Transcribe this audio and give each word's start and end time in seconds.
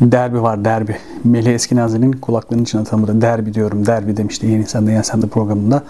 Derbi 0.00 0.42
var 0.42 0.64
derbi. 0.64 0.96
Melih 1.24 1.54
Eskenazi'nin 1.54 2.12
kulaklarının 2.12 2.64
içine 2.64 2.84
tanımadı. 2.84 3.20
Derbi 3.20 3.54
diyorum 3.54 3.86
derbi 3.86 4.16
demişti 4.16 4.46
Yeni 4.46 4.66
Sende 4.66 4.92
Yeni 4.92 5.04
Sende 5.04 5.26
programında. 5.26 5.82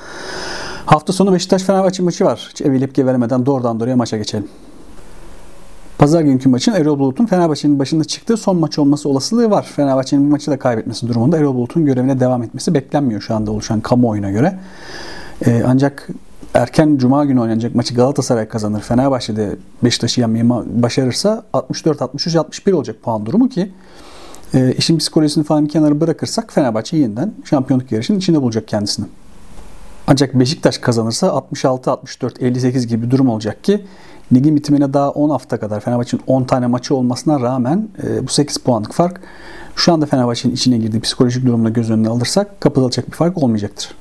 Hafta 0.86 1.12
sonu 1.12 1.32
Beşiktaş 1.32 1.62
Fenerbahçe 1.62 2.02
maçı 2.02 2.24
var. 2.24 2.48
Hiç 2.50 2.62
evelip 2.62 2.94
gevelemeden 2.94 3.46
doğrudan 3.46 3.80
doğruya 3.80 3.96
maça 3.96 4.16
geçelim. 4.16 4.48
Pazar 6.04 6.22
günkü 6.22 6.48
maçın 6.48 6.72
Erol 6.72 6.98
Bulut'un 6.98 7.26
Fenerbahçe'nin 7.26 7.78
başında 7.78 8.04
çıktığı 8.04 8.36
son 8.36 8.56
maç 8.56 8.78
olması 8.78 9.08
olasılığı 9.08 9.50
var. 9.50 9.72
Fenerbahçe'nin 9.76 10.26
bu 10.26 10.30
maçı 10.30 10.50
da 10.50 10.58
kaybetmesi 10.58 11.08
durumunda 11.08 11.38
Erol 11.38 11.54
Bulut'un 11.54 11.86
görevine 11.86 12.20
devam 12.20 12.42
etmesi 12.42 12.74
beklenmiyor 12.74 13.20
şu 13.20 13.34
anda 13.34 13.50
oluşan 13.50 13.80
kamuoyuna 13.80 14.30
göre. 14.30 14.58
Ee, 15.46 15.62
ancak 15.66 16.08
erken 16.54 16.96
cuma 16.96 17.24
günü 17.24 17.40
oynanacak 17.40 17.74
maçı 17.74 17.94
Galatasaray 17.94 18.48
kazanır. 18.48 18.80
Fenerbahçe'de 18.80 19.56
Beşiktaş'ı 19.84 20.20
yenmeyi 20.20 20.48
başarırsa 20.66 21.42
64 21.52 22.02
63 22.02 22.36
61 22.36 22.72
olacak 22.72 22.96
puan 23.02 23.26
durumu 23.26 23.48
ki 23.48 23.72
e, 24.54 24.72
işin 24.72 24.98
psikolojisini 24.98 25.44
falan 25.44 25.64
bir 25.64 25.70
kenara 25.70 26.00
bırakırsak 26.00 26.52
Fenerbahçe 26.52 26.96
yeniden 26.96 27.32
şampiyonluk 27.44 27.92
yarışının 27.92 28.18
içinde 28.18 28.42
bulacak 28.42 28.68
kendisini. 28.68 29.06
Ancak 30.06 30.34
Beşiktaş 30.34 30.78
kazanırsa 30.78 31.30
66 31.30 31.90
64 31.90 32.42
58 32.42 32.86
gibi 32.86 33.06
bir 33.06 33.10
durum 33.10 33.28
olacak 33.28 33.64
ki 33.64 33.84
ligin 34.32 34.56
bitimine 34.56 34.92
daha 34.92 35.10
10 35.10 35.30
hafta 35.30 35.60
kadar 35.60 35.80
Fenerbahçe'nin 35.80 36.22
10 36.26 36.44
tane 36.44 36.66
maçı 36.66 36.94
olmasına 36.94 37.40
rağmen 37.40 37.88
e, 38.02 38.26
bu 38.26 38.28
8 38.28 38.56
puanlık 38.56 38.92
fark 38.92 39.20
şu 39.76 39.92
anda 39.92 40.06
Fenerbahçe'nin 40.06 40.54
içine 40.54 40.78
girdiği 40.78 41.00
psikolojik 41.00 41.46
durumla 41.46 41.68
göz 41.68 41.90
önüne 41.90 42.08
alırsak 42.08 42.60
kapatılacak 42.60 43.06
bir 43.06 43.16
fark 43.16 43.38
olmayacaktır. 43.42 43.94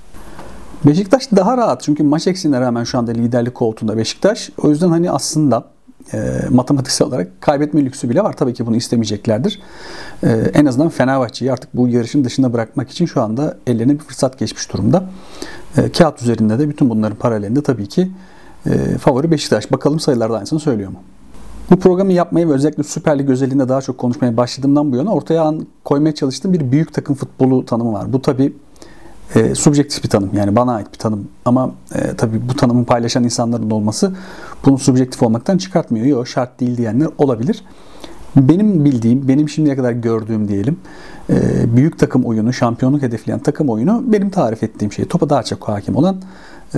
Beşiktaş 0.85 1.31
daha 1.35 1.57
rahat 1.57 1.81
çünkü 1.81 2.03
maç 2.03 2.27
eksiğine 2.27 2.61
rağmen 2.61 2.83
şu 2.83 2.97
anda 2.97 3.11
liderlik 3.11 3.55
koltuğunda 3.55 3.97
Beşiktaş. 3.97 4.49
O 4.63 4.69
yüzden 4.69 4.89
hani 4.89 5.11
aslında 5.11 5.65
e, 6.13 6.41
matematiksel 6.49 7.07
olarak 7.07 7.41
kaybetme 7.41 7.85
lüksü 7.85 8.09
bile 8.09 8.23
var. 8.23 8.33
Tabii 8.37 8.53
ki 8.53 8.65
bunu 8.65 8.75
istemeyeceklerdir. 8.75 9.59
E, 10.23 10.29
en 10.53 10.65
azından 10.65 10.89
Fenerbahçe'yi 10.89 11.51
artık 11.51 11.69
bu 11.73 11.87
yarışın 11.87 12.23
dışında 12.23 12.53
bırakmak 12.53 12.89
için 12.89 13.05
şu 13.05 13.21
anda 13.21 13.57
ellerine 13.67 13.93
bir 13.93 13.99
fırsat 13.99 14.39
geçmiş 14.39 14.73
durumda. 14.73 15.03
E, 15.77 15.91
kağıt 15.91 16.21
üzerinde 16.21 16.59
de 16.59 16.69
bütün 16.69 16.89
bunların 16.89 17.17
paralelinde 17.17 17.63
tabii 17.63 17.87
ki 17.87 18.11
e, 18.65 18.97
favori 18.97 19.31
Beşiktaş. 19.31 19.71
Bakalım 19.71 19.99
sayılarda 19.99 20.35
aynısını 20.35 20.59
söylüyor 20.59 20.91
mu? 20.91 20.97
Bu 21.71 21.79
programı 21.79 22.13
yapmayı 22.13 22.49
ve 22.49 22.53
özellikle 22.53 22.83
Süper 22.83 23.19
Lig 23.19 23.29
özelliğinde 23.29 23.69
daha 23.69 23.81
çok 23.81 23.97
konuşmaya 23.97 24.37
başladığımdan 24.37 24.91
bu 24.91 24.95
yana 24.95 25.13
ortaya 25.13 25.43
an 25.43 25.67
koymaya 25.83 26.15
çalıştığım 26.15 26.53
bir 26.53 26.71
büyük 26.71 26.93
takım 26.93 27.15
futbolu 27.15 27.65
tanımı 27.65 27.93
var. 27.93 28.13
Bu 28.13 28.21
tabii 28.21 28.53
e, 29.35 29.55
subjektif 29.55 30.03
bir 30.03 30.09
tanım 30.09 30.29
yani 30.33 30.55
bana 30.55 30.73
ait 30.73 30.93
bir 30.93 30.97
tanım 30.97 31.27
ama 31.45 31.71
e, 31.95 32.15
tabii 32.15 32.49
bu 32.49 32.55
tanımı 32.55 32.85
paylaşan 32.85 33.23
insanların 33.23 33.69
olması 33.69 34.15
bunu 34.65 34.77
subjektif 34.77 35.23
olmaktan 35.23 35.57
çıkartmıyor. 35.57 36.05
Yok 36.05 36.27
şart 36.27 36.59
değil 36.59 36.77
diyenler 36.77 37.07
olabilir. 37.17 37.63
Benim 38.35 38.85
bildiğim, 38.85 39.27
benim 39.27 39.49
şimdiye 39.49 39.75
kadar 39.75 39.91
gördüğüm 39.91 40.47
diyelim 40.47 40.77
e, 41.29 41.35
büyük 41.75 41.99
takım 41.99 42.25
oyunu, 42.25 42.53
şampiyonluk 42.53 43.01
hedefleyen 43.01 43.39
takım 43.39 43.69
oyunu 43.69 44.03
benim 44.07 44.29
tarif 44.29 44.63
ettiğim 44.63 44.91
şey. 44.91 45.05
Topa 45.05 45.29
daha 45.29 45.43
çok 45.43 45.67
hakim 45.67 45.95
olan, 45.95 46.17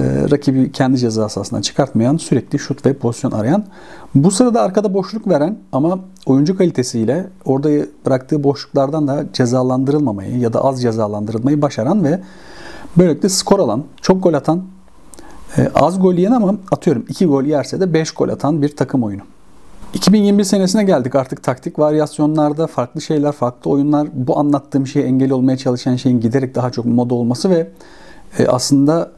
rakibi 0.01 0.71
kendi 0.71 0.97
ceza 0.97 1.29
sahasından 1.29 1.61
çıkartmayan, 1.61 2.17
sürekli 2.17 2.59
şut 2.59 2.85
ve 2.85 2.93
pozisyon 2.93 3.31
arayan, 3.31 3.65
bu 4.15 4.31
sırada 4.31 4.61
arkada 4.61 4.93
boşluk 4.93 5.27
veren 5.27 5.57
ama 5.71 5.99
oyuncu 6.25 6.57
kalitesiyle 6.57 7.27
orada 7.45 7.69
bıraktığı 8.05 8.43
boşluklardan 8.43 9.07
da 9.07 9.25
cezalandırılmamayı 9.33 10.39
ya 10.39 10.53
da 10.53 10.63
az 10.63 10.81
cezalandırılmayı 10.81 11.61
başaran 11.61 12.03
ve 12.03 12.19
böylelikle 12.97 13.29
skor 13.29 13.59
alan, 13.59 13.83
çok 14.01 14.23
gol 14.23 14.33
atan, 14.33 14.63
e, 15.57 15.69
az 15.75 15.99
gol 15.99 16.13
yiyen 16.13 16.31
ama 16.31 16.55
atıyorum 16.71 17.05
2 17.09 17.25
gol 17.25 17.43
yerse 17.43 17.79
de 17.79 17.93
5 17.93 18.11
gol 18.11 18.29
atan 18.29 18.61
bir 18.61 18.75
takım 18.75 19.03
oyunu. 19.03 19.21
2021 19.93 20.43
senesine 20.43 20.83
geldik 20.83 21.15
artık 21.15 21.43
taktik 21.43 21.79
varyasyonlarda 21.79 22.67
farklı 22.67 23.01
şeyler, 23.01 23.31
farklı 23.31 23.71
oyunlar 23.71 24.07
bu 24.13 24.39
anlattığım 24.39 24.87
şeye 24.87 25.05
engel 25.05 25.31
olmaya 25.31 25.57
çalışan 25.57 25.95
şeyin 25.95 26.19
giderek 26.19 26.55
daha 26.55 26.69
çok 26.69 26.85
moda 26.85 27.15
olması 27.15 27.49
ve 27.49 27.67
e, 28.39 28.47
aslında 28.47 29.11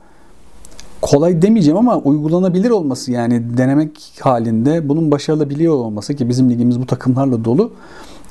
kolay 1.01 1.41
demeyeceğim 1.41 1.77
ama 1.77 1.97
uygulanabilir 1.97 2.69
olması 2.69 3.11
yani 3.11 3.57
denemek 3.57 4.13
halinde 4.19 4.89
bunun 4.89 5.11
başarılabiliyor 5.11 5.73
olması 5.73 6.15
ki 6.15 6.29
bizim 6.29 6.49
ligimiz 6.49 6.81
bu 6.81 6.85
takımlarla 6.85 7.45
dolu. 7.45 7.71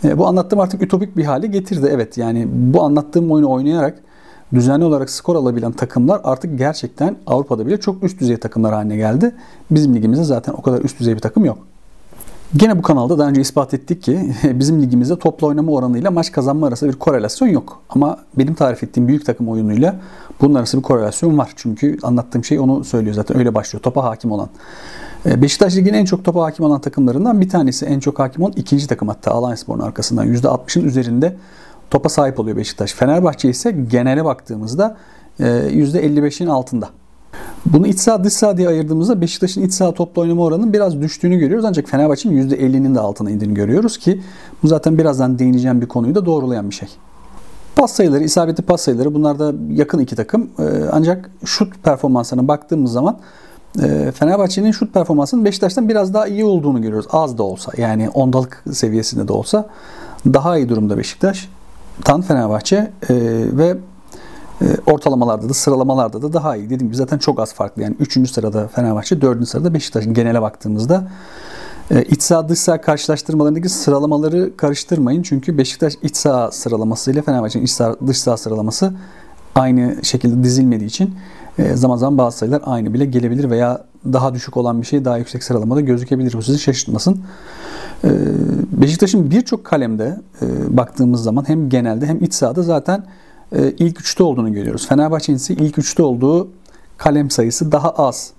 E, 0.04 0.18
bu 0.18 0.26
anlattığım 0.26 0.60
artık 0.60 0.82
ütopik 0.82 1.16
bir 1.16 1.24
hale 1.24 1.46
getirdi. 1.46 1.88
Evet 1.90 2.18
yani 2.18 2.48
bu 2.50 2.82
anlattığım 2.82 3.30
oyunu 3.30 3.50
oynayarak 3.50 4.02
düzenli 4.54 4.84
olarak 4.84 5.10
skor 5.10 5.36
alabilen 5.36 5.72
takımlar 5.72 6.20
artık 6.24 6.58
gerçekten 6.58 7.16
Avrupa'da 7.26 7.66
bile 7.66 7.80
çok 7.80 8.02
üst 8.02 8.20
düzey 8.20 8.36
takımlar 8.36 8.74
haline 8.74 8.96
geldi. 8.96 9.34
Bizim 9.70 9.94
ligimizde 9.94 10.24
zaten 10.24 10.52
o 10.52 10.62
kadar 10.62 10.80
üst 10.80 11.00
düzey 11.00 11.14
bir 11.14 11.20
takım 11.20 11.44
yok. 11.44 11.58
Gene 12.54 12.78
bu 12.78 12.82
kanalda 12.82 13.18
daha 13.18 13.28
önce 13.28 13.40
ispat 13.40 13.74
ettik 13.74 14.02
ki 14.02 14.34
bizim 14.44 14.82
ligimizde 14.82 15.18
toplu 15.18 15.46
oynama 15.46 15.72
oranıyla 15.72 16.10
maç 16.10 16.32
kazanma 16.32 16.66
arasında 16.66 16.92
bir 16.92 16.98
korelasyon 16.98 17.48
yok. 17.48 17.82
Ama 17.88 18.18
benim 18.38 18.54
tarif 18.54 18.82
ettiğim 18.82 19.08
büyük 19.08 19.26
takım 19.26 19.48
oyunuyla 19.48 20.00
bunun 20.40 20.54
arasında 20.54 20.82
bir 20.82 20.86
korelasyon 20.86 21.38
var. 21.38 21.52
Çünkü 21.56 21.98
anlattığım 22.02 22.44
şey 22.44 22.60
onu 22.60 22.84
söylüyor 22.84 23.14
zaten 23.14 23.38
öyle 23.38 23.54
başlıyor. 23.54 23.82
Topa 23.82 24.04
hakim 24.04 24.32
olan. 24.32 24.48
E, 25.26 25.42
Beşiktaş 25.42 25.76
Ligi'nin 25.76 25.98
en 25.98 26.04
çok 26.04 26.24
topa 26.24 26.42
hakim 26.42 26.64
olan 26.64 26.80
takımlarından 26.80 27.40
bir 27.40 27.48
tanesi. 27.48 27.86
En 27.86 28.00
çok 28.00 28.18
hakim 28.18 28.42
olan 28.42 28.52
ikinci 28.56 28.86
takım 28.86 29.08
hatta 29.08 29.30
Alanyaspor'un 29.30 29.80
arkasından. 29.80 30.26
%60'ın 30.26 30.84
üzerinde 30.84 31.36
topa 31.90 32.08
sahip 32.08 32.40
oluyor 32.40 32.56
Beşiktaş. 32.56 32.92
Fenerbahçe 32.92 33.48
ise 33.48 33.70
genele 33.90 34.24
baktığımızda 34.24 34.96
%55'in 35.40 36.46
e, 36.46 36.50
altında. 36.50 36.88
Bunu 37.66 37.86
iç 37.86 37.98
saha 37.98 38.24
dış 38.24 38.32
saha 38.32 38.56
diye 38.56 38.68
ayırdığımızda 38.68 39.20
Beşiktaş'ın 39.20 39.62
iç 39.62 39.72
saha 39.72 39.94
topla 39.94 40.22
oynama 40.22 40.44
oranının 40.44 40.72
biraz 40.72 41.00
düştüğünü 41.00 41.36
görüyoruz. 41.36 41.64
Ancak 41.64 41.88
Fenerbahçe'nin 41.88 42.50
%50'nin 42.50 42.94
de 42.94 43.00
altına 43.00 43.30
indiğini 43.30 43.54
görüyoruz 43.54 43.98
ki 43.98 44.22
bu 44.62 44.68
zaten 44.68 44.98
birazdan 44.98 45.38
değineceğim 45.38 45.80
bir 45.80 45.86
konuyu 45.86 46.14
da 46.14 46.26
doğrulayan 46.26 46.70
bir 46.70 46.74
şey. 46.74 46.88
Pas 47.76 47.92
sayıları, 47.92 48.24
isabetli 48.24 48.62
pas 48.62 48.80
sayıları 48.80 49.14
bunlar 49.14 49.38
da 49.38 49.52
yakın 49.70 49.98
iki 49.98 50.16
takım. 50.16 50.50
Ee, 50.58 50.62
ancak 50.92 51.30
şut 51.44 51.82
performanslarına 51.82 52.48
baktığımız 52.48 52.92
zaman 52.92 53.18
e, 53.82 54.12
Fenerbahçe'nin 54.14 54.70
şut 54.70 54.94
performansının 54.94 55.44
Beşiktaş'tan 55.44 55.88
biraz 55.88 56.14
daha 56.14 56.26
iyi 56.26 56.44
olduğunu 56.44 56.82
görüyoruz. 56.82 57.06
Az 57.12 57.38
da 57.38 57.42
olsa 57.42 57.72
yani 57.76 58.08
ondalık 58.08 58.64
seviyesinde 58.72 59.28
de 59.28 59.32
olsa 59.32 59.68
daha 60.26 60.58
iyi 60.58 60.68
durumda 60.68 60.98
Beşiktaş. 60.98 61.48
Tan 62.04 62.22
Fenerbahçe 62.22 62.76
e, 62.76 63.14
ve 63.52 63.76
ortalamalarda 64.86 65.48
da 65.48 65.54
sıralamalarda 65.54 66.22
da 66.22 66.32
daha 66.32 66.56
iyi. 66.56 66.64
Dediğim 66.64 66.86
gibi 66.86 66.96
zaten 66.96 67.18
çok 67.18 67.40
az 67.40 67.54
farklı. 67.54 67.82
Yani 67.82 67.96
3. 68.00 68.30
sırada 68.30 68.68
Fenerbahçe, 68.68 69.20
4. 69.20 69.48
sırada 69.48 69.74
Beşiktaş. 69.74 70.04
Genele 70.12 70.42
baktığımızda 70.42 71.08
e, 71.90 72.02
iç 72.02 72.22
saha 72.22 72.48
dış 72.48 72.58
saha 72.58 72.80
karşılaştırmalarındaki 72.80 73.68
sıralamaları 73.68 74.56
karıştırmayın. 74.56 75.22
Çünkü 75.22 75.58
Beşiktaş 75.58 75.94
iç 76.02 76.16
saha 76.16 76.50
sıralaması 76.50 77.10
ile 77.12 77.22
Fenerbahçe'nin 77.22 77.64
iç 77.64 77.70
saha, 77.70 77.94
dış 78.06 78.18
saha 78.18 78.36
sıralaması 78.36 78.92
aynı 79.54 79.96
şekilde 80.02 80.44
dizilmediği 80.44 80.88
için 80.88 81.14
e, 81.58 81.76
zaman 81.76 81.96
zaman 81.96 82.18
bazı 82.18 82.38
sayılar 82.38 82.62
aynı 82.64 82.94
bile 82.94 83.04
gelebilir 83.04 83.50
veya 83.50 83.84
daha 84.12 84.34
düşük 84.34 84.56
olan 84.56 84.82
bir 84.82 84.86
şey 84.86 85.04
daha 85.04 85.18
yüksek 85.18 85.44
sıralamada 85.44 85.80
gözükebilir. 85.80 86.32
Bu 86.32 86.42
sizi 86.42 86.58
şaşırtmasın. 86.58 87.20
Beşiktaş'ın 88.72 89.30
birçok 89.30 89.64
kalemde 89.64 90.20
baktığımız 90.68 91.22
zaman 91.22 91.48
hem 91.48 91.68
genelde 91.68 92.06
hem 92.06 92.24
iç 92.24 92.34
sahada 92.34 92.62
zaten 92.62 92.98
e, 92.98 93.02
ilk 93.52 94.00
üçte 94.00 94.22
olduğunu 94.22 94.52
görüyoruz. 94.52 94.88
Fenerbahçe'nin 94.88 95.36
ise 95.36 95.54
ilk 95.54 95.78
üçte 95.78 96.02
olduğu 96.02 96.48
kalem 96.96 97.30
sayısı 97.30 97.72
daha 97.72 97.90
az. 97.90 98.32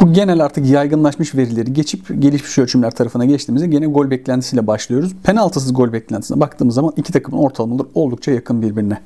Bu 0.00 0.12
genel 0.12 0.44
artık 0.44 0.66
yaygınlaşmış 0.66 1.34
verileri 1.34 1.72
geçip 1.72 2.22
gelişmiş 2.22 2.58
ölçümler 2.58 2.90
tarafına 2.90 3.24
geçtiğimizde 3.24 3.66
gene 3.66 3.86
gol 3.86 4.10
beklentisiyle 4.10 4.66
başlıyoruz. 4.66 5.12
Penaltısız 5.22 5.74
gol 5.74 5.92
beklentisine 5.92 6.40
baktığımız 6.40 6.74
zaman 6.74 6.92
iki 6.96 7.12
takımın 7.12 7.38
ortalamaları 7.38 7.88
oldukça 7.94 8.32
yakın 8.32 8.62
birbirine. 8.62 9.00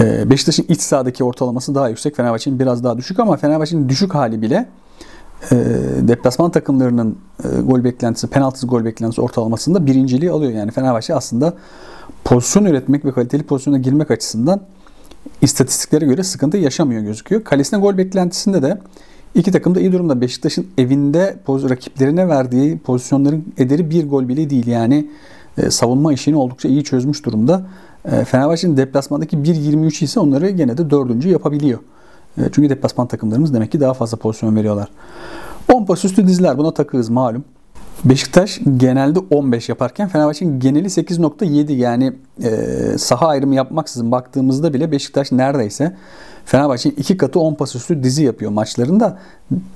E, 0.00 0.30
Beşiktaş'ın 0.30 0.64
iç 0.68 0.80
sahadaki 0.80 1.24
ortalaması 1.24 1.74
daha 1.74 1.88
yüksek. 1.88 2.16
Fenerbahçe'nin 2.16 2.58
biraz 2.58 2.84
daha 2.84 2.98
düşük 2.98 3.20
ama 3.20 3.36
Fenerbahçe'nin 3.36 3.88
düşük 3.88 4.14
hali 4.14 4.42
bile 4.42 4.68
e, 5.50 5.56
deplasman 6.00 6.50
takımlarının 6.50 7.18
gol 7.48 7.84
beklentisi, 7.84 8.26
penaltısız 8.26 8.68
gol 8.68 8.84
beklentisi 8.84 9.20
ortalamasında 9.20 9.86
birinciliği 9.86 10.30
alıyor. 10.30 10.52
Yani 10.52 10.70
Fenerbahçe 10.70 11.14
aslında 11.14 11.54
pozisyon 12.24 12.64
üretmek 12.64 13.04
ve 13.04 13.12
kaliteli 13.12 13.42
pozisyona 13.42 13.78
girmek 13.78 14.10
açısından 14.10 14.60
istatistiklere 15.42 16.04
göre 16.04 16.22
sıkıntı 16.22 16.56
yaşamıyor 16.56 17.02
gözüküyor. 17.02 17.44
Kalesine 17.44 17.80
gol 17.80 17.98
beklentisinde 17.98 18.62
de 18.62 18.78
iki 19.34 19.52
takım 19.52 19.74
da 19.74 19.80
iyi 19.80 19.92
durumda. 19.92 20.20
Beşiktaş'ın 20.20 20.66
evinde 20.78 21.36
poz, 21.44 21.70
rakiplerine 21.70 22.28
verdiği 22.28 22.78
pozisyonların 22.78 23.44
ederi 23.58 23.90
bir 23.90 24.08
gol 24.08 24.28
bile 24.28 24.50
değil. 24.50 24.66
Yani 24.66 25.08
e, 25.58 25.70
savunma 25.70 26.12
işini 26.12 26.36
oldukça 26.36 26.68
iyi 26.68 26.84
çözmüş 26.84 27.24
durumda. 27.24 27.62
E, 28.04 28.24
Fenerbahçe'nin 28.24 28.76
deplasmandaki 28.76 29.36
1.23 29.36 30.04
ise 30.04 30.20
onları 30.20 30.50
gene 30.50 30.78
de 30.78 30.90
dördüncü 30.90 31.28
yapabiliyor. 31.28 31.78
E, 32.38 32.42
çünkü 32.52 32.70
deplasman 32.70 33.06
takımlarımız 33.06 33.54
demek 33.54 33.72
ki 33.72 33.80
daha 33.80 33.94
fazla 33.94 34.16
pozisyon 34.16 34.56
veriyorlar. 34.56 34.88
10 35.72 35.84
pas 35.84 36.04
üstü 36.04 36.26
diziler 36.26 36.58
buna 36.58 36.74
takığız 36.74 37.08
malum. 37.08 37.44
Beşiktaş 38.04 38.60
genelde 38.76 39.18
15 39.30 39.68
yaparken 39.68 40.08
Fenerbahçe'nin 40.08 40.60
geneli 40.60 40.86
8.7 40.86 41.72
yani 41.72 42.12
e, 42.42 42.98
saha 42.98 43.26
ayrımı 43.26 43.54
yapmaksızın 43.54 44.12
baktığımızda 44.12 44.74
bile 44.74 44.92
Beşiktaş 44.92 45.32
neredeyse 45.32 45.96
Fenerbahçe'nin 46.44 46.94
iki 46.94 47.16
katı 47.16 47.40
10 47.40 47.54
pas 47.54 47.76
üstü 47.76 48.02
dizi 48.02 48.24
yapıyor 48.24 48.50
maçlarında. 48.50 49.18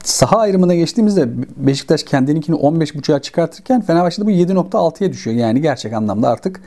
Saha 0.05 0.37
ayrımına 0.37 0.75
geçtiğimizde 0.75 1.29
Beşiktaş 1.57 2.03
kendininkini 2.03 2.57
15.5'a 2.57 3.23
çıkartırken 3.23 3.81
Fenerbahçe'de 3.83 4.27
bu 4.27 4.31
7.6'ya 4.31 5.13
düşüyor. 5.13 5.37
Yani 5.37 5.63
gerçek 5.63 5.93
anlamda 5.93 6.29
artık 6.29 6.61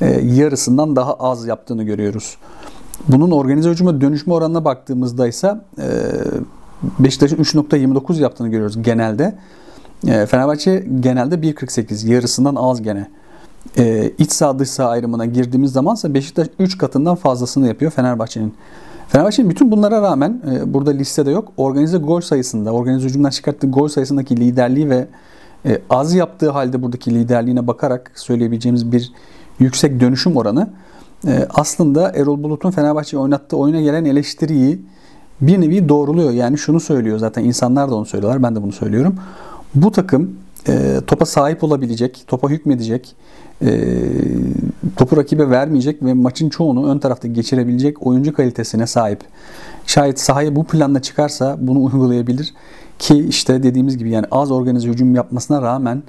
e, 0.00 0.20
yarısından 0.20 0.96
daha 0.96 1.14
az 1.14 1.46
yaptığını 1.46 1.82
görüyoruz. 1.82 2.36
Bunun 3.08 3.30
organize 3.30 3.70
hücuma 3.70 4.00
dönüşme 4.00 4.34
oranına 4.34 4.64
baktığımızda 4.64 5.28
ise 5.28 5.54
e, 5.78 5.86
Beşiktaş'ın 6.98 7.36
3.29 7.36 8.20
yaptığını 8.20 8.48
görüyoruz 8.48 8.82
genelde. 8.82 9.34
E, 10.06 10.26
Fenerbahçe 10.26 10.86
genelde 11.00 11.34
1.48 11.34 12.08
yarısından 12.08 12.54
az 12.54 12.82
gene. 12.82 13.08
E, 13.78 14.12
iç 14.18 14.32
saha 14.32 14.58
dış 14.58 14.70
saha 14.70 14.88
ayrımına 14.88 15.26
girdiğimiz 15.26 15.72
zamansa 15.72 16.14
Beşiktaş 16.14 16.46
3 16.58 16.78
katından 16.78 17.16
fazlasını 17.16 17.68
yapıyor 17.68 17.90
Fenerbahçe'nin. 17.90 18.54
Fenerbahçe'nin 19.08 19.50
bütün 19.50 19.70
bunlara 19.70 20.02
rağmen 20.02 20.42
e, 20.52 20.74
burada 20.74 20.90
listede 20.90 21.30
yok. 21.30 21.52
Organize 21.56 21.98
gol 21.98 22.20
sayısında, 22.20 22.72
organize 22.72 23.06
hücumdan 23.08 23.30
çıkarttığı 23.30 23.70
gol 23.70 23.88
sayısındaki 23.88 24.36
liderliği 24.36 24.90
ve 24.90 25.06
e, 25.66 25.78
az 25.90 26.14
yaptığı 26.14 26.50
halde 26.50 26.82
buradaki 26.82 27.14
liderliğine 27.14 27.66
bakarak 27.66 28.12
söyleyebileceğimiz 28.14 28.92
bir 28.92 29.12
yüksek 29.58 30.00
dönüşüm 30.00 30.36
oranı 30.36 30.70
e, 31.26 31.46
aslında 31.50 32.12
Erol 32.12 32.42
Bulut'un 32.42 32.70
Fenerbahçe'ye 32.70 33.22
oynattığı 33.22 33.56
oyuna 33.56 33.80
gelen 33.80 34.04
eleştiriyi 34.04 34.82
bir 35.42 35.60
nevi 35.60 35.88
doğruluyor. 35.88 36.30
Yani 36.30 36.58
şunu 36.58 36.80
söylüyor 36.80 37.18
zaten 37.18 37.44
insanlar 37.44 37.90
da 37.90 37.94
onu 37.94 38.06
söylüyorlar. 38.06 38.42
Ben 38.42 38.56
de 38.56 38.62
bunu 38.62 38.72
söylüyorum. 38.72 39.16
Bu 39.74 39.92
takım 39.92 40.36
e, 40.68 41.00
topa 41.06 41.26
sahip 41.26 41.64
olabilecek, 41.64 42.24
topa 42.26 42.50
hükmedecek, 42.50 43.14
e, 43.62 43.90
topu 44.96 45.16
rakibe 45.16 45.50
vermeyecek 45.50 46.02
ve 46.02 46.14
maçın 46.14 46.48
çoğunu 46.48 46.90
ön 46.90 46.98
tarafta 46.98 47.28
geçirebilecek 47.28 48.06
oyuncu 48.06 48.32
kalitesine 48.34 48.86
sahip. 48.86 49.20
Şayet 49.86 50.20
sahaya 50.20 50.56
bu 50.56 50.64
planla 50.64 51.02
çıkarsa 51.02 51.56
bunu 51.60 51.84
uygulayabilir 51.84 52.54
ki 52.98 53.26
işte 53.28 53.62
dediğimiz 53.62 53.98
gibi 53.98 54.10
yani 54.10 54.26
az 54.30 54.50
organize 54.50 54.88
hücum 54.88 55.14
yapmasına 55.14 55.62
rağmen 55.62 56.02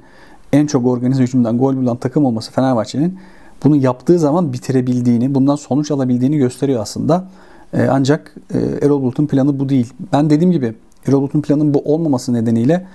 en 0.52 0.66
çok 0.66 0.86
organize 0.86 1.22
hücumdan 1.22 1.58
gol 1.58 1.76
bulan 1.76 1.96
takım 1.96 2.24
olması 2.24 2.52
Fenerbahçe'nin 2.52 3.18
bunu 3.64 3.76
yaptığı 3.76 4.18
zaman 4.18 4.52
bitirebildiğini, 4.52 5.34
bundan 5.34 5.56
sonuç 5.56 5.90
alabildiğini 5.90 6.38
gösteriyor 6.38 6.82
aslında. 6.82 7.24
E, 7.74 7.86
ancak 7.90 8.34
e, 8.54 8.86
Erol 8.86 9.02
Bulut'un 9.02 9.26
planı 9.26 9.60
bu 9.60 9.68
değil. 9.68 9.92
Ben 10.12 10.30
dediğim 10.30 10.52
gibi 10.52 10.74
Erol 11.08 11.20
Bulut'un 11.20 11.40
planının 11.40 11.74
bu 11.74 11.94
olmaması 11.94 12.32
nedeniyle 12.32 12.86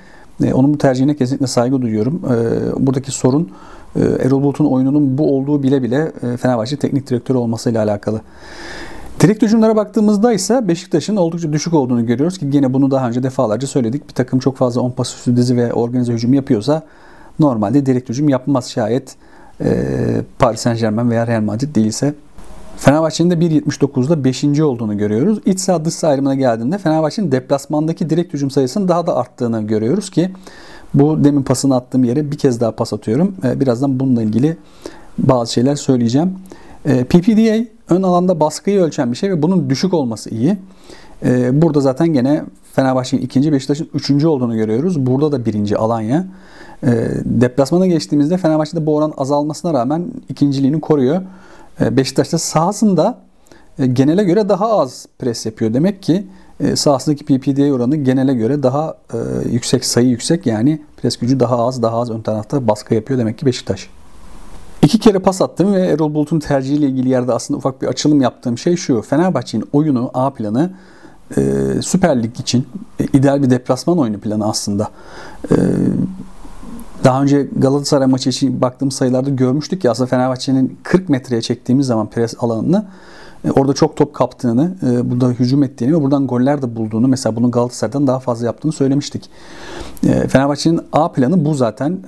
e, 0.43 0.53
onun 0.53 0.73
bu 0.73 0.77
tercihine 0.77 1.15
kesinlikle 1.15 1.47
saygı 1.47 1.81
duyuyorum. 1.81 2.21
E, 2.25 2.85
buradaki 2.85 3.11
sorun 3.11 3.49
e, 3.95 3.99
Erol 3.99 4.43
Bulut'un 4.43 4.65
oyununun 4.65 5.17
bu 5.17 5.37
olduğu 5.37 5.63
bile 5.63 5.83
bile 5.83 6.11
e, 6.23 6.37
Fenerbahçe 6.37 6.77
teknik 6.77 7.09
direktörü 7.09 7.37
olmasıyla 7.37 7.83
alakalı. 7.83 8.21
Direkt 9.19 9.43
hücumlara 9.43 9.75
baktığımızda 9.75 10.33
ise 10.33 10.67
Beşiktaş'ın 10.67 11.15
oldukça 11.15 11.53
düşük 11.53 11.73
olduğunu 11.73 12.05
görüyoruz 12.05 12.37
ki 12.37 12.49
yine 12.53 12.73
bunu 12.73 12.91
daha 12.91 13.07
önce 13.07 13.23
defalarca 13.23 13.67
söyledik. 13.67 14.09
Bir 14.09 14.13
takım 14.13 14.39
çok 14.39 14.57
fazla 14.57 14.81
10 14.81 14.91
pas 14.91 15.15
üstü 15.15 15.35
dizi 15.35 15.57
ve 15.57 15.73
organize 15.73 16.13
hücum 16.13 16.33
yapıyorsa 16.33 16.83
normalde 17.39 17.85
direkt 17.85 18.09
hücum 18.09 18.29
yapmaz 18.29 18.69
şayet 18.71 19.15
Paris 20.39 20.59
Saint 20.59 20.79
Germain 20.79 21.09
veya 21.09 21.27
Real 21.27 21.41
Madrid 21.41 21.75
değilse. 21.75 22.13
Fenerbahçe'nin 22.79 23.29
de 23.29 23.33
1.79'da 23.33 24.23
5. 24.23 24.43
olduğunu 24.59 24.97
görüyoruz. 24.97 25.39
İç 25.45 25.59
saha 25.59 25.85
dış 25.85 25.93
saha 25.93 26.11
ayrımına 26.11 26.35
geldiğinde 26.35 26.77
Fenerbahçe'nin 26.77 27.31
deplasmandaki 27.31 28.09
direkt 28.09 28.33
hücum 28.33 28.51
sayısının 28.51 28.87
daha 28.87 29.07
da 29.07 29.15
arttığını 29.15 29.61
görüyoruz 29.61 30.09
ki 30.09 30.31
bu 30.93 31.23
demin 31.23 31.43
pasını 31.43 31.75
attığım 31.75 32.03
yere 32.03 32.31
bir 32.31 32.37
kez 32.37 32.61
daha 32.61 32.71
pas 32.71 32.93
atıyorum. 32.93 33.35
Ee, 33.43 33.59
birazdan 33.59 33.99
bununla 33.99 34.23
ilgili 34.23 34.57
bazı 35.17 35.53
şeyler 35.53 35.75
söyleyeceğim. 35.75 36.35
Ee, 36.85 37.03
PPDA 37.03 37.65
ön 37.89 38.03
alanda 38.03 38.39
baskıyı 38.39 38.81
ölçen 38.81 39.11
bir 39.11 39.17
şey 39.17 39.31
ve 39.31 39.41
bunun 39.41 39.69
düşük 39.69 39.93
olması 39.93 40.29
iyi. 40.29 40.57
Ee, 41.23 41.61
burada 41.61 41.81
zaten 41.81 42.07
gene 42.07 42.43
Fenerbahçe'nin 42.73 43.21
ikinci, 43.21 43.51
Beşiktaş'ın 43.51 43.89
üçüncü 43.93 44.27
olduğunu 44.27 44.55
görüyoruz. 44.55 45.05
Burada 45.05 45.31
da 45.31 45.45
birinci 45.45 45.77
Alanya. 45.77 46.27
Deplasmana 47.25 47.87
geçtiğimizde 47.87 48.37
Fenerbahçe'de 48.37 48.85
bu 48.85 48.95
oran 48.95 49.13
azalmasına 49.17 49.73
rağmen 49.73 50.05
ikinciliğini 50.29 50.81
koruyor. 50.81 51.21
Beşiktaş'ta 51.79 52.37
sahasında 52.37 53.17
e, 53.79 53.85
genele 53.85 54.23
göre 54.23 54.49
daha 54.49 54.79
az 54.79 55.05
pres 55.19 55.45
yapıyor. 55.45 55.73
Demek 55.73 56.03
ki 56.03 56.27
e, 56.59 56.75
sahasındaki 56.75 57.25
PPD 57.25 57.71
oranı 57.71 57.95
genele 57.95 58.33
göre 58.33 58.63
daha 58.63 58.97
e, 59.13 59.17
yüksek, 59.49 59.85
sayı 59.85 60.07
yüksek. 60.07 60.45
Yani 60.45 60.81
pres 60.97 61.17
gücü 61.17 61.39
daha 61.39 61.67
az, 61.67 61.81
daha 61.81 62.01
az 62.01 62.11
ön 62.11 62.21
tarafta 62.21 62.67
baskı 62.67 62.93
yapıyor 62.93 63.19
demek 63.19 63.37
ki 63.37 63.45
Beşiktaş. 63.45 63.89
İki 64.81 64.99
kere 64.99 65.19
pas 65.19 65.41
attım 65.41 65.73
ve 65.73 65.87
Erol 65.87 66.13
Bulut'un 66.13 66.39
tercihiyle 66.39 66.85
ilgili 66.87 67.09
yerde 67.09 67.33
aslında 67.33 67.57
ufak 67.57 67.81
bir 67.81 67.87
açılım 67.87 68.21
yaptığım 68.21 68.57
şey 68.57 68.75
şu. 68.75 69.01
Fenerbahçe'nin 69.01 69.65
oyunu, 69.73 70.11
A 70.13 70.29
planı 70.29 70.71
e, 71.37 71.41
Süper 71.81 72.23
Lig 72.23 72.39
için 72.39 72.67
e, 72.99 73.03
ideal 73.03 73.43
bir 73.43 73.49
deplasman 73.49 73.97
oyunu 73.97 74.19
planı 74.19 74.49
aslında. 74.49 74.87
Daha 77.04 77.22
önce 77.22 77.48
Galatasaray 77.57 78.07
maçı 78.07 78.30
için 78.30 78.62
baktığım 78.62 78.92
sayılarda 78.92 79.30
görmüştük 79.30 79.81
ki 79.81 79.90
aslında 79.90 80.07
Fenerbahçe'nin 80.07 80.78
40 80.84 81.10
metreye 81.10 81.42
çektiğimiz 81.42 81.88
zaman 81.88 82.10
pres 82.10 82.36
alanını 82.40 82.86
e, 83.46 83.51
orada 83.51 83.74
çok 83.74 83.98
top 83.98 84.13
kaptığını, 84.13 84.75
e, 84.84 85.12
burada 85.12 85.30
hücum 85.30 85.63
ettiğini 85.63 85.94
ve 85.94 86.01
buradan 86.01 86.28
goller 86.28 86.62
de 86.62 86.75
bulduğunu 86.75 87.07
mesela 87.07 87.36
bunu 87.36 87.51
Galatasaray'dan 87.51 88.07
daha 88.07 88.19
fazla 88.19 88.46
yaptığını 88.46 88.72
söylemiştik. 88.72 89.30
E, 90.07 90.28
Fenerbahçe'nin 90.28 90.81
A 90.94 91.12
planı 91.12 91.46
bu 91.46 91.54
zaten. 91.54 92.00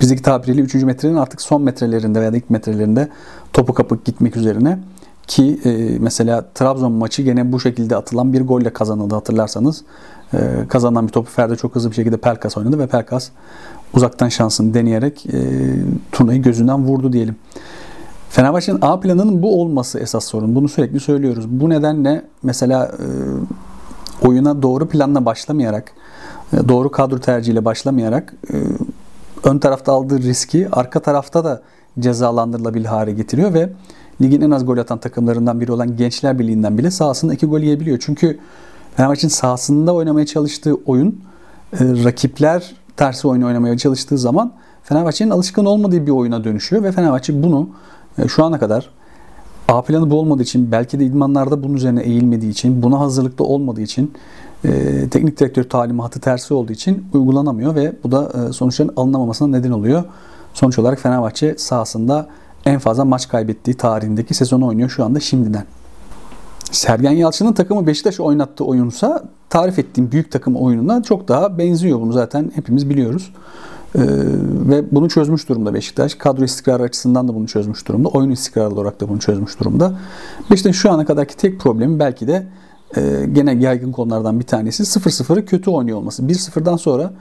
Bizdeki 0.00 0.22
tabiriyle 0.22 0.60
3. 0.60 0.74
metrenin 0.74 1.16
artık 1.16 1.42
son 1.42 1.62
metrelerinde 1.62 2.20
veya 2.20 2.30
ilk 2.30 2.50
metrelerinde 2.50 3.08
topu 3.52 3.74
kapıp 3.74 4.04
gitmek 4.04 4.36
üzerine. 4.36 4.78
Ki 5.26 5.60
mesela 6.00 6.44
Trabzon 6.54 6.92
maçı 6.92 7.22
gene 7.22 7.52
bu 7.52 7.60
şekilde 7.60 7.96
atılan 7.96 8.32
bir 8.32 8.40
golle 8.40 8.72
kazanıldı 8.72 9.14
hatırlarsanız. 9.14 9.84
Kazanan 10.68 11.06
bir 11.06 11.12
topu 11.12 11.30
Ferdi 11.30 11.56
çok 11.56 11.74
hızlı 11.74 11.90
bir 11.90 11.94
şekilde 11.94 12.16
Pelkas 12.16 12.56
oynadı 12.56 12.78
ve 12.78 12.86
Pelkas 12.86 13.28
uzaktan 13.94 14.28
şansını 14.28 14.74
deneyerek 14.74 15.26
turnayı 16.12 16.42
gözünden 16.42 16.84
vurdu 16.84 17.12
diyelim. 17.12 17.36
Fenerbahçe'nin 18.32 18.78
A 18.82 19.00
planının 19.00 19.42
bu 19.42 19.60
olması 19.60 19.98
esas 19.98 20.24
sorun. 20.24 20.54
Bunu 20.54 20.68
sürekli 20.68 21.00
söylüyoruz. 21.00 21.48
Bu 21.48 21.70
nedenle 21.70 22.24
mesela 22.42 22.86
e, 22.86 23.06
oyuna 24.26 24.62
doğru 24.62 24.88
planla 24.88 25.24
başlamayarak, 25.24 25.92
e, 26.52 26.68
doğru 26.68 26.90
kadro 26.90 27.18
tercihiyle 27.18 27.64
başlamayarak 27.64 28.34
e, 28.52 28.56
ön 29.44 29.58
tarafta 29.58 29.92
aldığı 29.92 30.18
riski 30.18 30.68
arka 30.72 31.00
tarafta 31.00 31.44
da 31.44 31.62
cezalandırılabilir 32.00 32.84
hale 32.84 33.12
getiriyor 33.12 33.54
ve 33.54 33.70
ligin 34.20 34.40
en 34.40 34.50
az 34.50 34.66
gol 34.66 34.78
atan 34.78 34.98
takımlarından 34.98 35.60
biri 35.60 35.72
olan 35.72 35.96
Gençler 35.96 36.38
Birliği'nden 36.38 36.78
bile 36.78 36.90
sahasında 36.90 37.34
iki 37.34 37.46
gol 37.46 37.60
yiyebiliyor. 37.60 37.98
Çünkü 38.00 38.38
Fenerbahçe'nin 38.96 39.32
sahasında 39.32 39.94
oynamaya 39.94 40.26
çalıştığı 40.26 40.74
oyun 40.74 41.20
rakipler 41.80 42.74
tersi 42.96 43.28
oyun 43.28 43.42
oynamaya 43.42 43.78
çalıştığı 43.78 44.18
zaman 44.18 44.52
Fenerbahçe'nin 44.82 45.30
alışkın 45.30 45.64
olmadığı 45.64 46.06
bir 46.06 46.10
oyuna 46.10 46.44
dönüşüyor 46.44 46.82
ve 46.82 46.92
Fenerbahçe 46.92 47.42
bunu 47.42 47.68
e, 48.18 48.28
şu 48.28 48.44
ana 48.44 48.58
kadar 48.58 48.90
A 49.68 49.82
planı 49.82 50.10
bu 50.10 50.18
olmadığı 50.18 50.42
için, 50.42 50.72
belki 50.72 51.00
de 51.00 51.04
idmanlarda 51.04 51.62
bunun 51.62 51.74
üzerine 51.74 52.02
eğilmediği 52.02 52.52
için, 52.52 52.82
buna 52.82 53.00
hazırlıklı 53.00 53.44
olmadığı 53.44 53.80
için, 53.80 54.12
e, 54.64 54.70
teknik 55.08 55.40
direktör 55.40 55.64
talimatı 55.64 56.20
tersi 56.20 56.54
olduğu 56.54 56.72
için 56.72 57.04
uygulanamıyor 57.12 57.74
ve 57.74 57.92
bu 58.04 58.12
da 58.12 58.32
e, 58.48 58.52
sonuçların 58.52 58.92
alınamamasına 58.96 59.48
neden 59.48 59.70
oluyor. 59.70 60.04
Sonuç 60.54 60.78
olarak 60.78 60.98
Fenerbahçe 60.98 61.54
sahasında 61.58 62.28
en 62.66 62.78
fazla 62.78 63.04
maç 63.04 63.28
kaybettiği 63.28 63.76
tarihindeki 63.76 64.34
sezonu 64.34 64.66
oynuyor 64.66 64.88
şu 64.88 65.04
anda 65.04 65.20
şimdiden. 65.20 65.64
Sergen 66.72 67.12
Yalçın'ın 67.12 67.52
takımı 67.52 67.86
Beşiktaş 67.86 68.20
oynattığı 68.20 68.64
oyunsa 68.64 69.24
tarif 69.50 69.78
ettiğim 69.78 70.12
büyük 70.12 70.32
takım 70.32 70.56
oyununa 70.56 71.02
çok 71.02 71.28
daha 71.28 71.58
benziyor. 71.58 72.00
Bunu 72.00 72.12
zaten 72.12 72.52
hepimiz 72.54 72.90
biliyoruz. 72.90 73.32
Ee, 73.94 74.00
ve 74.68 74.84
bunu 74.92 75.08
çözmüş 75.08 75.48
durumda 75.48 75.74
Beşiktaş. 75.74 76.14
Kadro 76.14 76.44
istikrarı 76.44 76.82
açısından 76.82 77.28
da 77.28 77.34
bunu 77.34 77.46
çözmüş 77.46 77.88
durumda. 77.88 78.08
Oyun 78.08 78.30
istikrarı 78.30 78.70
olarak 78.70 79.00
da 79.00 79.08
bunu 79.08 79.20
çözmüş 79.20 79.60
durumda. 79.60 79.98
Beşiktaş 80.50 80.76
şu 80.76 80.90
ana 80.90 81.04
kadarki 81.04 81.36
tek 81.36 81.60
problemi 81.60 81.98
belki 81.98 82.28
de 82.28 82.46
e, 82.96 83.26
gene 83.32 83.54
yaygın 83.54 83.92
konulardan 83.92 84.40
bir 84.40 84.46
tanesi 84.46 84.82
0-0'ı 84.82 85.44
kötü 85.44 85.70
oynuyor 85.70 85.98
olması. 85.98 86.22
1-0'dan 86.22 86.76
sonra 86.76 87.12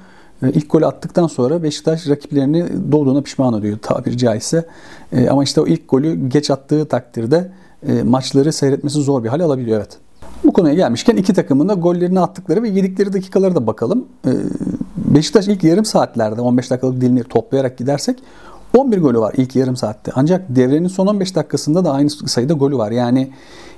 e, 0.43 0.50
ilk 0.50 0.72
golü 0.72 0.86
attıktan 0.86 1.27
sonra 1.27 1.63
Beşiktaş 1.63 2.10
rakiplerini 2.10 2.91
doğduğuna 2.91 3.22
pişman 3.22 3.53
oluyor 3.53 3.77
tabiri 3.81 4.17
caizse. 4.17 4.65
E, 5.12 5.29
ama 5.29 5.43
işte 5.43 5.62
o 5.62 5.67
ilk 5.67 5.89
golü 5.89 6.29
geç 6.29 6.51
attığı 6.51 6.88
takdirde 6.88 7.51
e, 7.88 8.03
maçları 8.03 8.53
seyretmesi 8.53 9.01
zor 9.01 9.23
bir 9.23 9.29
hal 9.29 9.39
alabiliyor 9.39 9.77
evet. 9.77 10.00
Bu 10.43 10.53
konuya 10.53 10.73
gelmişken 10.73 11.15
iki 11.15 11.33
takımın 11.33 11.69
da 11.69 11.73
gollerini 11.73 12.19
attıkları 12.19 12.63
ve 12.63 12.69
yedikleri 12.69 13.13
dakikaları 13.13 13.55
da 13.55 13.67
bakalım. 13.67 14.05
Ee, 14.27 14.31
Beşiktaş 14.97 15.47
ilk 15.47 15.63
yarım 15.63 15.85
saatlerde 15.85 16.41
15 16.41 16.71
dakikalık 16.71 17.01
dilini 17.01 17.23
toplayarak 17.23 17.77
gidersek 17.77 18.19
11 18.77 18.97
golü 18.97 19.19
var 19.19 19.33
ilk 19.38 19.55
yarım 19.55 19.75
saatte. 19.75 20.11
Ancak 20.15 20.45
devrenin 20.50 20.88
son 20.88 21.07
15 21.07 21.35
dakikasında 21.35 21.85
da 21.85 21.91
aynı 21.91 22.09
sayıda 22.09 22.53
golü 22.53 22.77
var. 22.77 22.91
Yani 22.91 23.31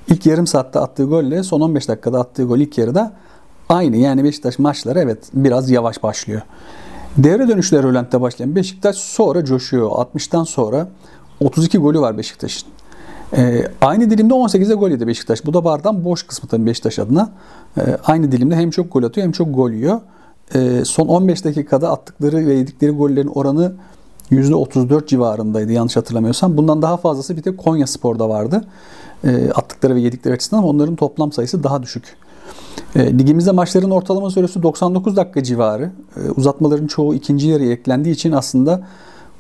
ilk 0.10 0.25
yarım 0.25 0.48
saatte 0.48 0.79
attığı 0.79 1.03
golle 1.03 1.43
son 1.43 1.62
15 1.62 1.88
dakikada 1.88 2.19
attığı 2.19 2.43
gol 2.43 2.57
ilk 2.57 2.77
yarıda 2.77 3.13
aynı. 3.69 3.98
Yani 3.98 4.24
Beşiktaş 4.24 4.60
maçları 4.60 5.00
evet 5.00 5.17
biraz 5.33 5.69
yavaş 5.69 6.03
başlıyor. 6.03 6.41
Devre 7.17 7.48
dönüşleri 7.48 7.83
Rölanti'de 7.83 8.22
başlayan 8.22 8.55
Beşiktaş 8.55 8.95
sonra 8.95 9.45
coşuyor. 9.45 9.89
60'tan 9.89 10.45
sonra 10.45 10.88
32 11.39 11.77
golü 11.77 12.00
var 12.00 12.17
Beşiktaş'ın. 12.17 12.69
Ee, 13.38 13.68
aynı 13.82 14.10
dilimde 14.10 14.34
18'e 14.34 14.75
gol 14.75 14.90
yedi 14.90 15.08
Beşiktaş. 15.08 15.46
Bu 15.46 15.54
da 15.54 15.66
bardan 15.66 16.06
boş 16.06 16.24
kısmı 16.24 16.50
tabii 16.50 16.66
Beşiktaş 16.66 17.00
adına. 17.00 17.32
Ee, 17.78 17.82
aynı 18.06 18.32
dilimde 18.32 18.56
hem 18.56 18.70
çok 18.70 18.94
gol 18.94 19.04
atıyor 19.04 19.25
hem 19.25 19.32
çok 19.32 19.56
gol 19.56 19.72
yiyor. 19.72 20.02
Ee, 20.56 20.82
son 20.86 21.08
15 21.08 21.46
dakikada 21.46 21.92
attıkları 21.92 22.48
ve 22.48 22.54
yedikleri 22.54 22.92
gollerin 22.92 23.28
oranı 23.28 23.74
%34 24.32 25.08
civarındaydı 25.08 25.72
yanlış 25.72 25.96
hatırlamıyorsam. 25.96 26.58
Bundan 26.58 26.82
daha 26.82 26.98
fazlası 26.98 27.38
bir 27.38 27.42
tek 27.42 27.58
Konya 27.58 27.88
Spor'da 27.88 28.30
vardı. 28.30 28.66
Ee, 29.25 29.52
attıkları 29.56 29.96
ve 29.96 30.00
yedikleri 30.02 30.34
açısından 30.34 30.62
ama 30.62 30.70
onların 30.70 30.96
toplam 30.96 31.32
sayısı 31.32 31.63
daha 31.63 31.84
düşük. 31.84 32.16
E, 32.96 33.20
ligimizde 33.20 33.52
maçların 33.52 33.90
ortalama 33.90 34.30
süresi 34.30 34.63
99 34.63 35.16
dakika 35.16 35.44
civarı. 35.44 35.92
E, 36.18 36.30
uzatmaların 36.30 36.88
çoğu 36.88 37.13
ikinci 37.13 37.48
yarıya 37.48 37.72
eklendiği 37.72 38.16
için 38.16 38.32
aslında 38.32 38.82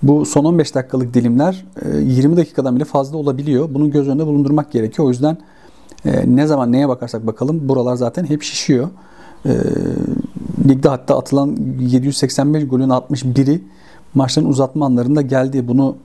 bu 0.03 0.25
son 0.25 0.45
15 0.45 0.75
dakikalık 0.75 1.13
dilimler 1.13 1.65
e, 1.81 1.97
20 1.97 2.37
dakikadan 2.37 2.75
bile 2.75 2.85
fazla 2.85 3.17
olabiliyor. 3.17 3.73
Bunu 3.73 3.91
göz 3.91 4.07
önünde 4.07 4.25
bulundurmak 4.25 4.71
gerekiyor. 4.71 5.07
O 5.07 5.09
yüzden 5.09 5.37
e, 6.05 6.35
ne 6.35 6.47
zaman 6.47 6.71
neye 6.71 6.89
bakarsak 6.89 7.27
bakalım 7.27 7.69
buralar 7.69 7.95
zaten 7.95 8.25
hep 8.25 8.43
şişiyor. 8.43 8.89
E, 9.45 9.51
ligde 10.69 10.89
hatta 10.89 11.17
atılan 11.17 11.57
785 11.79 12.67
golün 12.67 12.89
61'i 12.89 13.63
maçların 14.13 14.49
uzatma 14.49 14.85
anlarında 14.85 15.21
geldi. 15.21 15.67
Bunu 15.67 15.95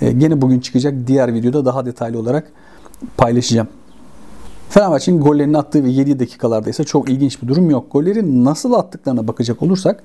e, 0.00 0.12
gene 0.12 0.40
bugün 0.40 0.60
çıkacak 0.60 0.94
diğer 1.06 1.34
videoda 1.34 1.64
daha 1.64 1.86
detaylı 1.86 2.18
olarak 2.18 2.52
paylaşacağım. 3.16 3.68
Fenerbahçe'nin 4.68 5.20
gollerini 5.20 5.58
attığı 5.58 5.84
ve 5.84 5.90
7 5.90 6.18
dakikalarda 6.18 6.70
ise 6.70 6.84
çok 6.84 7.10
ilginç 7.10 7.42
bir 7.42 7.48
durum 7.48 7.70
yok. 7.70 7.92
Golleri 7.92 8.44
nasıl 8.44 8.72
attıklarına 8.72 9.28
bakacak 9.28 9.62
olursak 9.62 10.04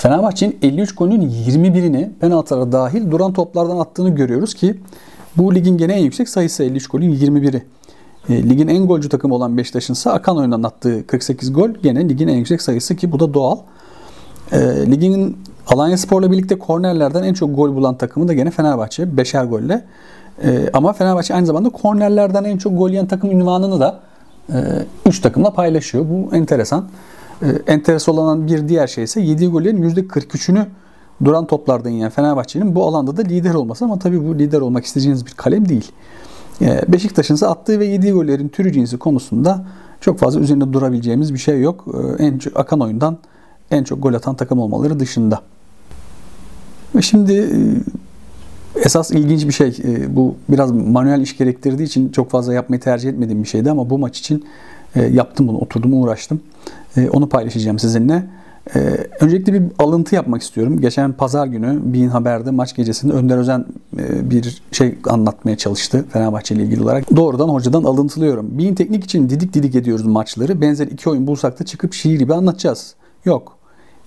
Fenerbahçe'nin 0.00 0.58
53 0.62 0.94
golünün 0.94 1.30
21'ini 1.30 2.10
penaltılara 2.20 2.72
dahil 2.72 3.10
duran 3.10 3.32
toplardan 3.32 3.78
attığını 3.78 4.10
görüyoruz 4.10 4.54
ki 4.54 4.80
bu 5.36 5.54
ligin 5.54 5.78
gene 5.78 5.92
en 5.92 6.04
yüksek 6.04 6.28
sayısı 6.28 6.64
53 6.64 6.88
golün 6.88 7.14
21'i. 7.14 7.64
E, 8.28 8.48
ligin 8.48 8.68
en 8.68 8.86
golcü 8.86 9.08
takımı 9.08 9.34
olan 9.34 9.56
Beşiktaş'ın 9.56 9.92
ise 9.92 10.10
akan 10.10 10.36
oyundan 10.36 10.62
attığı 10.62 11.06
48 11.06 11.52
gol 11.52 11.70
gene 11.82 12.08
ligin 12.08 12.28
en 12.28 12.36
yüksek 12.36 12.62
sayısı 12.62 12.96
ki 12.96 13.12
bu 13.12 13.20
da 13.20 13.34
doğal. 13.34 13.56
E, 14.52 14.58
ligin 14.90 15.38
Alanya 15.66 15.98
Spor'la 15.98 16.32
birlikte 16.32 16.58
kornerlerden 16.58 17.22
en 17.22 17.34
çok 17.34 17.56
gol 17.56 17.74
bulan 17.74 17.98
takımı 17.98 18.28
da 18.28 18.32
gene 18.32 18.50
Fenerbahçe. 18.50 19.02
5'er 19.02 19.46
golle. 19.46 19.84
E, 20.44 20.70
ama 20.72 20.92
Fenerbahçe 20.92 21.34
aynı 21.34 21.46
zamanda 21.46 21.68
kornerlerden 21.68 22.44
en 22.44 22.58
çok 22.58 22.78
gol 22.78 22.90
yiyen 22.90 23.06
takım 23.06 23.30
ünvanını 23.30 23.80
da 23.80 24.00
3 25.06 25.18
e, 25.18 25.22
takımla 25.22 25.52
paylaşıyor. 25.52 26.06
Bu 26.10 26.36
enteresan. 26.36 26.88
E, 27.42 27.46
enteresan 27.66 28.16
olan 28.16 28.46
bir 28.46 28.68
diğer 28.68 28.86
şey 28.86 29.04
ise 29.04 29.20
yediği 29.20 29.50
gollerin 29.50 29.82
%43'ünü 29.82 30.66
duran 31.24 31.46
toplardan 31.46 31.90
yiyen 31.90 32.10
Fenerbahçe'nin 32.10 32.74
bu 32.74 32.84
alanda 32.84 33.16
da 33.16 33.22
lider 33.22 33.54
olması 33.54 33.84
ama 33.84 33.98
tabii 33.98 34.28
bu 34.28 34.38
lider 34.38 34.60
olmak 34.60 34.84
isteyeceğiniz 34.84 35.26
bir 35.26 35.30
kalem 35.30 35.68
değil. 35.68 35.92
E, 36.62 36.82
Beşiktaş'ın 36.88 37.34
ise 37.34 37.46
attığı 37.46 37.80
ve 37.80 37.86
yediği 37.86 38.12
gollerin 38.12 38.48
türü 38.48 38.72
cinsi 38.72 38.98
konusunda 38.98 39.64
çok 40.00 40.18
fazla 40.18 40.40
üzerinde 40.40 40.72
durabileceğimiz 40.72 41.34
bir 41.34 41.38
şey 41.38 41.60
yok. 41.60 41.84
E, 42.18 42.24
en 42.24 42.38
çok 42.38 42.60
akan 42.60 42.80
oyundan 42.80 43.18
en 43.70 43.84
çok 43.84 44.02
gol 44.02 44.14
atan 44.14 44.36
takım 44.36 44.58
olmaları 44.58 45.00
dışında. 45.00 45.40
Ve 46.94 47.02
şimdi 47.02 47.50
Esas 48.84 49.10
ilginç 49.10 49.46
bir 49.46 49.52
şey 49.52 49.76
bu 50.08 50.34
biraz 50.48 50.72
manuel 50.72 51.20
iş 51.20 51.38
gerektirdiği 51.38 51.86
için 51.86 52.08
çok 52.08 52.30
fazla 52.30 52.54
yapmayı 52.54 52.80
tercih 52.80 53.10
etmediğim 53.10 53.42
bir 53.42 53.48
şeydi 53.48 53.70
ama 53.70 53.90
bu 53.90 53.98
maç 53.98 54.18
için 54.18 54.44
yaptım 55.10 55.48
bunu. 55.48 55.58
Oturdum 55.58 56.02
uğraştım. 56.02 56.40
E, 56.96 57.10
onu 57.10 57.28
paylaşacağım 57.28 57.78
sizinle. 57.78 58.26
Öncelikle 59.20 59.52
bir 59.52 59.62
alıntı 59.78 60.14
yapmak 60.14 60.42
istiyorum. 60.42 60.80
Geçen 60.80 61.12
pazar 61.12 61.46
günü 61.46 61.80
Bein 61.84 62.08
Haber'de 62.08 62.50
maç 62.50 62.76
gecesinde 62.76 63.12
Önder 63.12 63.38
Özen 63.38 63.66
bir 64.22 64.62
şey 64.72 64.98
anlatmaya 65.08 65.56
çalıştı 65.56 66.04
Fenerbahçe 66.12 66.54
ile 66.54 66.62
ilgili 66.62 66.82
olarak. 66.82 67.16
Doğrudan 67.16 67.48
hocadan 67.48 67.84
alıntılıyorum. 67.84 68.58
Bein 68.58 68.74
teknik 68.74 69.04
için 69.04 69.30
didik 69.30 69.54
didik 69.54 69.74
ediyoruz 69.74 70.06
maçları. 70.06 70.60
Benzer 70.60 70.86
iki 70.86 71.10
oyun 71.10 71.26
bulsak 71.26 71.60
da 71.60 71.64
çıkıp 71.64 71.94
şiir 71.94 72.18
gibi 72.18 72.34
anlatacağız. 72.34 72.94
Yok. 73.24 73.56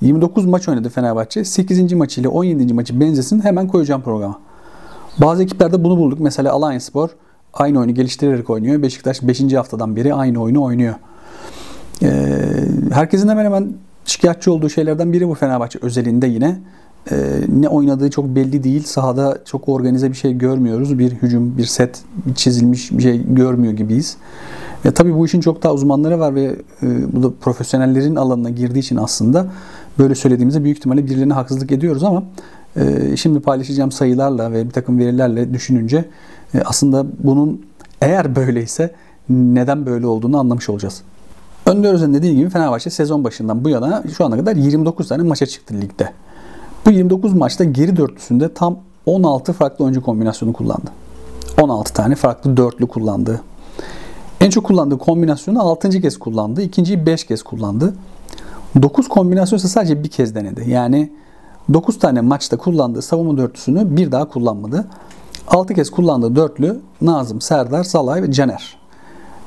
29 0.02 0.46
maç 0.46 0.70
oynadı 0.70 0.90
Fenerbahçe. 0.90 1.46
8. 1.46 1.94
maçı 1.94 2.22
ile 2.22 2.28
17. 2.28 2.74
maçı 2.74 3.00
benzesin 3.00 3.40
hemen 3.40 3.68
koyacağım 3.68 4.02
programa. 4.02 4.40
Bazı 5.22 5.44
ekiplerde 5.44 5.84
bunu 5.84 5.98
bulduk. 5.98 6.20
Mesela 6.20 6.54
Alliance 6.54 6.80
Spor 6.80 7.10
aynı 7.54 7.80
oyunu 7.80 7.94
geliştirerek 7.94 8.50
oynuyor. 8.50 8.82
Beşiktaş 8.82 9.22
5. 9.22 9.54
haftadan 9.54 9.96
beri 9.96 10.14
aynı 10.14 10.42
oyunu 10.42 10.64
oynuyor. 10.64 10.96
Ee, 12.02 12.40
herkesin 12.92 13.28
hemen 13.28 13.46
hemen 13.46 13.74
şikayetçi 14.06 14.50
olduğu 14.50 14.70
şeylerden 14.70 15.14
biri 15.14 15.28
bu 15.30 15.34
Fenerbahçe 15.34 15.80
özelinde 15.82 16.28
yine. 16.28 16.60
Ee, 17.12 17.16
ne 17.48 17.70
oynadığı 17.70 18.10
çok 18.10 18.26
belli 18.26 18.64
değil. 18.64 18.84
Sahada 18.84 19.38
çok 19.46 19.70
organize 19.70 20.10
bir 20.10 20.16
şey 20.16 20.38
görmüyoruz. 20.38 21.00
Bir 21.00 21.12
hücum, 21.12 21.58
bir 21.58 21.66
set, 21.66 22.02
çizilmiş 22.36 22.92
bir 22.92 23.04
şey 23.04 23.34
görmüyor 23.36 23.74
gibiyiz. 23.74 24.18
Ya 24.84 24.94
tabii 24.94 25.16
bu 25.16 25.26
işin 25.26 25.42
çok 25.42 25.64
daha 25.64 25.74
uzmanları 25.74 26.20
var 26.20 26.36
ve 26.36 26.44
e, 26.84 27.14
bu 27.14 27.24
da 27.24 27.32
profesyonellerin 27.42 28.16
alanına 28.16 28.50
girdiği 28.50 28.80
için 28.80 28.98
aslında 28.98 29.48
böyle 30.00 30.16
söylediğimizde 30.16 30.64
büyük 30.64 30.78
ihtimalle 30.78 31.06
birilerine 31.06 31.34
haksızlık 31.34 31.72
ediyoruz 31.72 32.04
ama 32.04 32.24
ee, 32.78 33.18
şimdi 33.18 33.40
paylaşacağım 33.40 33.92
sayılarla 33.92 34.52
ve 34.52 34.66
bir 34.66 34.72
takım 34.72 35.00
verilerle 35.00 35.54
düşününce 35.54 36.06
e, 36.54 36.62
aslında 36.62 37.06
bunun 37.20 37.66
eğer 38.02 38.36
böyleyse 38.36 38.92
neden 39.30 39.86
böyle 39.86 40.08
olduğunu 40.08 40.40
anlamış 40.40 40.70
olacağız. 40.70 41.02
Önder 41.66 41.94
Özen 41.94 42.14
dediği 42.14 42.36
gibi 42.36 42.50
Fenerbahçe 42.50 42.90
sezon 42.90 43.24
başından 43.24 43.64
bu 43.64 43.70
yana 43.70 44.04
şu 44.18 44.26
ana 44.26 44.38
kadar 44.38 44.56
29 44.56 45.08
tane 45.08 45.24
maça 45.24 45.46
çıktı 45.46 45.74
ligde. 45.82 46.14
Bu 46.86 46.92
29 46.92 47.34
maçta 47.34 47.64
geri 47.64 47.98
dörtlüsünde 47.98 48.54
tam 48.54 48.78
16 49.06 49.54
farklı 49.54 49.86
oyuncu 49.86 50.02
kombinasyonu 50.02 50.54
kullandı. 50.54 50.92
16 51.62 51.94
tane 51.94 52.16
farklı 52.16 52.58
dörtlü 52.58 52.88
kullandı. 52.88 53.42
En 54.42 54.50
çok 54.50 54.66
kullandığı 54.66 54.98
kombinasyonu 54.98 55.62
6. 55.62 56.02
kez 56.02 56.20
kullandı. 56.20 56.62
ikinciyi 56.62 57.06
5 57.06 57.24
kez 57.24 57.44
kullandı. 57.44 57.94
9 58.82 59.10
kombinasyon 59.10 59.58
ise 59.58 59.68
sadece 59.68 60.04
bir 60.04 60.10
kez 60.10 60.36
denedi. 60.36 60.70
Yani 60.70 61.12
9 61.74 62.00
tane 62.00 62.22
maçta 62.22 62.58
kullandığı 62.58 63.02
savunma 63.02 63.38
dörtlüsünü 63.38 63.98
bir 63.98 64.12
daha 64.12 64.26
kullanmadı. 64.26 64.88
6 65.48 65.74
kez 65.74 65.90
kullandığı 65.90 66.36
dörtlü 66.36 66.80
Nazım, 67.02 67.42
Serdar, 67.42 67.84
Salay 67.84 68.24
ve 68.24 68.32
Caner. 68.32 68.78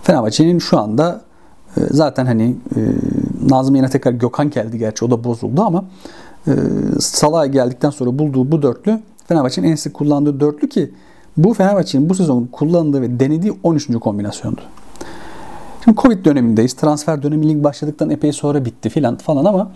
Fenerbahçe'nin 0.02 0.58
şu 0.58 0.78
anda 0.78 1.25
zaten 1.90 2.26
hani 2.26 2.56
e, 2.76 2.80
Nazım 3.50 3.74
yine 3.74 3.88
tekrar 3.88 4.12
Gökhan 4.12 4.50
geldi 4.50 4.78
gerçi 4.78 5.04
o 5.04 5.10
da 5.10 5.24
bozuldu 5.24 5.62
ama 5.62 5.84
e, 6.46 6.52
Salay 7.00 7.48
geldikten 7.48 7.90
sonra 7.90 8.18
bulduğu 8.18 8.52
bu 8.52 8.62
dörtlü 8.62 9.00
Fenerbahçe'nin 9.28 9.70
en 9.70 9.74
sık 9.74 9.94
kullandığı 9.94 10.40
dörtlü 10.40 10.68
ki 10.68 10.90
bu 11.36 11.54
Fenerbahçe'nin 11.54 12.08
bu 12.08 12.14
sezon 12.14 12.44
kullandığı 12.52 13.02
ve 13.02 13.20
denediği 13.20 13.58
13. 13.62 13.98
kombinasyondu. 14.00 14.60
Şimdi 15.84 15.96
Covid 15.96 16.24
dönemindeyiz. 16.24 16.72
Transfer 16.72 17.22
dönemi 17.22 17.48
lig 17.48 17.64
başladıktan 17.64 18.10
epey 18.10 18.32
sonra 18.32 18.64
bitti 18.64 18.88
filan 18.88 19.16
falan 19.16 19.44
ama 19.44 19.72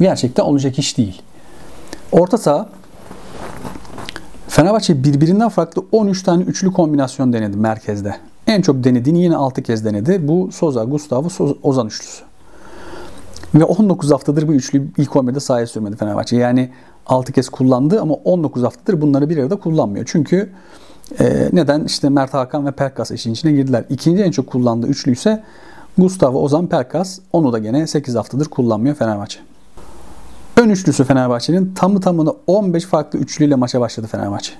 bu 0.00 0.04
gerçekten 0.04 0.44
olacak 0.44 0.78
iş 0.78 0.98
değil. 0.98 1.22
Orta 2.12 2.38
saha 2.38 2.68
Fenerbahçe 4.48 5.04
birbirinden 5.04 5.48
farklı 5.48 5.82
13 5.92 6.22
tane 6.22 6.42
üçlü 6.42 6.72
kombinasyon 6.72 7.32
denedi 7.32 7.56
merkezde. 7.56 8.16
En 8.54 8.62
çok 8.62 8.84
denediğini 8.84 9.22
yine 9.22 9.36
6 9.36 9.62
kez 9.62 9.84
denedi. 9.84 10.28
Bu 10.28 10.52
Soza, 10.52 10.84
Gustavo, 10.84 11.28
Ozan 11.62 11.86
üçlüsü. 11.86 12.22
Ve 13.54 13.64
19 13.64 14.10
haftadır 14.10 14.48
bu 14.48 14.52
üçlü 14.52 14.88
ilk 14.98 15.10
11'de 15.10 15.40
sahaya 15.40 15.66
sürmedi 15.66 15.96
Fenerbahçe. 15.96 16.36
Yani 16.36 16.70
6 17.06 17.32
kez 17.32 17.48
kullandı 17.48 18.00
ama 18.00 18.14
19 18.14 18.62
haftadır 18.62 19.00
bunları 19.00 19.30
bir 19.30 19.38
arada 19.38 19.56
kullanmıyor. 19.56 20.04
Çünkü 20.08 20.50
e, 21.20 21.48
neden? 21.52 21.84
İşte 21.84 22.08
Mert 22.08 22.34
Hakan 22.34 22.66
ve 22.66 22.70
Perkas 22.70 23.10
işin 23.10 23.32
içine 23.32 23.52
girdiler. 23.52 23.84
İkinci 23.90 24.22
en 24.22 24.30
çok 24.30 24.46
kullandığı 24.46 24.86
üçlü 24.86 25.12
ise 25.12 25.42
Gustavo, 25.98 26.38
Ozan, 26.38 26.66
Perkas. 26.66 27.18
Onu 27.32 27.52
da 27.52 27.58
gene 27.58 27.86
8 27.86 28.14
haftadır 28.14 28.46
kullanmıyor 28.48 28.96
Fenerbahçe. 28.96 29.38
Ön 30.56 30.68
üçlüsü 30.68 31.04
Fenerbahçe'nin 31.04 31.74
tamı 31.74 32.00
tamına 32.00 32.32
15 32.46 32.84
farklı 32.84 33.18
üçlüyle 33.18 33.54
maça 33.54 33.80
başladı 33.80 34.06
Fenerbahçe. 34.06 34.52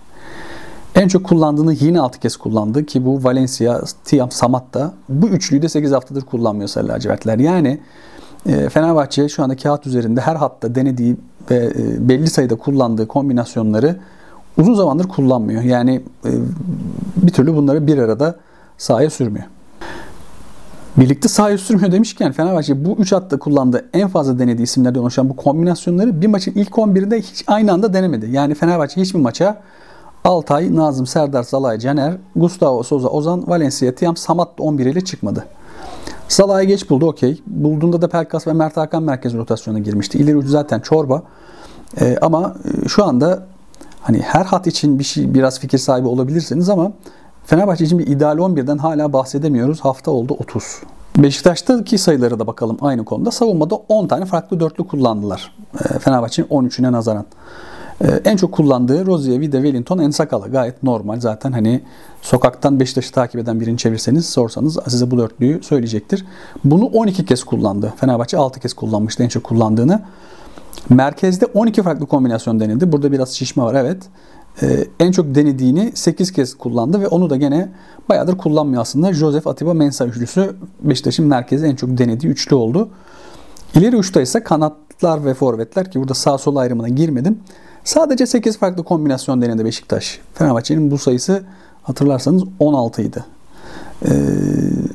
En 0.94 1.08
çok 1.08 1.24
kullandığını 1.24 1.72
yine 1.72 2.00
6 2.00 2.20
kez 2.20 2.36
kullandı 2.36 2.86
ki 2.86 3.04
bu 3.04 3.24
Valencia, 3.24 3.80
Tiam, 4.04 4.30
Samat 4.30 4.74
da 4.74 4.92
bu 5.08 5.28
üçlüyü 5.28 5.62
de 5.62 5.68
8 5.68 5.92
haftadır 5.92 6.22
kullanmıyor 6.22 6.68
Sarı 6.68 6.88
lacivertler. 6.88 7.38
Yani 7.38 7.80
e, 8.46 8.68
Fenerbahçe 8.68 9.28
şu 9.28 9.42
anda 9.42 9.56
kağıt 9.56 9.86
üzerinde 9.86 10.20
her 10.20 10.36
hatta 10.36 10.74
denediği 10.74 11.16
ve 11.50 11.56
e, 11.56 12.08
belli 12.08 12.26
sayıda 12.26 12.56
kullandığı 12.56 13.08
kombinasyonları 13.08 13.96
uzun 14.58 14.74
zamandır 14.74 15.08
kullanmıyor. 15.08 15.62
Yani 15.62 16.02
e, 16.24 16.30
bir 17.16 17.32
türlü 17.32 17.56
bunları 17.56 17.86
bir 17.86 17.98
arada 17.98 18.36
sahaya 18.78 19.10
sürmüyor. 19.10 19.46
Birlikte 20.96 21.28
sahaya 21.28 21.58
sürmüyor 21.58 21.92
demişken 21.92 22.32
Fenerbahçe 22.32 22.84
bu 22.84 22.96
3 22.98 23.12
hatta 23.12 23.38
kullandığı 23.38 23.84
en 23.92 24.08
fazla 24.08 24.38
denediği 24.38 24.64
isimlerden 24.64 25.00
oluşan 25.00 25.28
bu 25.28 25.36
kombinasyonları 25.36 26.22
bir 26.22 26.26
maçın 26.26 26.52
ilk 26.52 26.70
11'de 26.70 27.20
hiç 27.20 27.44
aynı 27.46 27.72
anda 27.72 27.94
denemedi. 27.94 28.28
Yani 28.30 28.54
Fenerbahçe 28.54 29.00
hiçbir 29.00 29.18
maça 29.18 29.62
Altay, 30.24 30.76
Nazım, 30.76 31.06
Serdar, 31.06 31.42
Zalay, 31.42 31.78
Caner, 31.78 32.16
Gustavo 32.36 32.82
Souza, 32.82 33.08
Ozan, 33.08 33.48
Valencia, 33.48 33.94
Tiam, 33.94 34.16
Samat 34.16 34.48
11 34.58 34.86
ile 34.86 35.00
çıkmadı. 35.00 35.46
Salah'ı 36.28 36.64
geç 36.64 36.90
buldu 36.90 37.06
okey. 37.06 37.42
Bulduğunda 37.46 38.02
da 38.02 38.08
Pelkas 38.08 38.46
ve 38.46 38.52
Mert 38.52 38.76
Hakan 38.76 39.02
merkez 39.02 39.34
rotasyona 39.34 39.78
girmişti. 39.78 40.18
İleri 40.18 40.36
ucu 40.36 40.48
zaten 40.48 40.80
Çorba. 40.80 41.22
E, 42.00 42.18
ama 42.22 42.54
şu 42.88 43.04
anda 43.04 43.46
hani 44.00 44.18
her 44.18 44.44
hat 44.44 44.66
için 44.66 44.98
bir 44.98 45.04
şey 45.04 45.34
biraz 45.34 45.60
fikir 45.60 45.78
sahibi 45.78 46.08
olabilirsiniz 46.08 46.68
ama 46.68 46.92
Fenerbahçe 47.44 47.84
için 47.84 47.98
bir 47.98 48.06
ideal 48.06 48.38
11'den 48.38 48.78
hala 48.78 49.12
bahsedemiyoruz. 49.12 49.80
Hafta 49.80 50.10
oldu 50.10 50.36
30. 50.38 50.82
Beşiktaş'taki 51.16 51.98
sayılara 51.98 52.38
da 52.38 52.46
bakalım 52.46 52.78
aynı 52.80 53.04
konuda. 53.04 53.30
Savunmada 53.30 53.74
10 53.74 54.06
tane 54.06 54.24
farklı 54.24 54.60
dörtlü 54.60 54.86
kullandılar. 54.86 55.54
E, 55.84 55.98
Fenerbahçe'nin 55.98 56.48
13'üne 56.48 56.92
nazaran. 56.92 57.24
E, 58.04 58.20
en 58.24 58.36
çok 58.36 58.52
kullandığı 58.52 59.06
Rozier, 59.06 59.40
Vida, 59.40 59.56
Wellington, 59.56 59.98
Ensakala. 59.98 60.46
Gayet 60.46 60.82
normal 60.82 61.20
zaten 61.20 61.52
hani 61.52 61.80
sokaktan 62.22 62.80
Beşiktaş'ı 62.80 63.12
takip 63.12 63.40
eden 63.40 63.60
birini 63.60 63.78
çevirseniz 63.78 64.28
sorsanız 64.28 64.78
size 64.88 65.10
bu 65.10 65.18
dörtlüyü 65.18 65.62
söyleyecektir. 65.62 66.24
Bunu 66.64 66.84
12 66.84 67.24
kez 67.24 67.44
kullandı. 67.44 67.92
Fenerbahçe 67.96 68.36
6 68.36 68.60
kez 68.60 68.74
kullanmıştı 68.74 69.22
en 69.22 69.28
çok 69.28 69.44
kullandığını. 69.44 70.02
Merkezde 70.88 71.46
12 71.46 71.82
farklı 71.82 72.06
kombinasyon 72.06 72.60
denildi. 72.60 72.92
Burada 72.92 73.12
biraz 73.12 73.30
şişme 73.30 73.62
var 73.62 73.74
evet. 73.74 74.02
Ee, 74.62 74.84
en 75.00 75.12
çok 75.12 75.34
denediğini 75.34 75.92
8 75.94 76.32
kez 76.32 76.58
kullandı 76.58 77.00
ve 77.00 77.08
onu 77.08 77.30
da 77.30 77.36
gene 77.36 77.72
bayağıdır 78.08 78.38
kullanmıyor 78.38 78.82
aslında. 78.82 79.12
Joseph 79.12 79.46
Atiba 79.46 79.74
Mensah 79.74 80.06
üçlüsü 80.06 80.56
Beşiktaş'ın 80.80 81.26
merkezi 81.26 81.66
en 81.66 81.76
çok 81.76 81.98
denediği 81.98 82.32
üçlü 82.32 82.56
oldu. 82.56 82.88
İleri 83.74 83.96
uçta 83.96 84.20
ise 84.20 84.42
kanatlar 84.42 85.24
ve 85.24 85.34
forvetler 85.34 85.90
ki 85.90 86.00
burada 86.00 86.14
sağ 86.14 86.38
sol 86.38 86.56
ayrımına 86.56 86.88
girmedim. 86.88 87.38
Sadece 87.84 88.26
8 88.26 88.58
farklı 88.58 88.84
kombinasyon 88.84 89.42
denedi 89.42 89.64
Beşiktaş. 89.64 90.18
Fenerbahçe'nin 90.34 90.90
bu 90.90 90.98
sayısı 90.98 91.42
hatırlarsanız 91.82 92.42
16 92.58 93.02
idi. 93.02 93.24
Ee, 94.06 94.10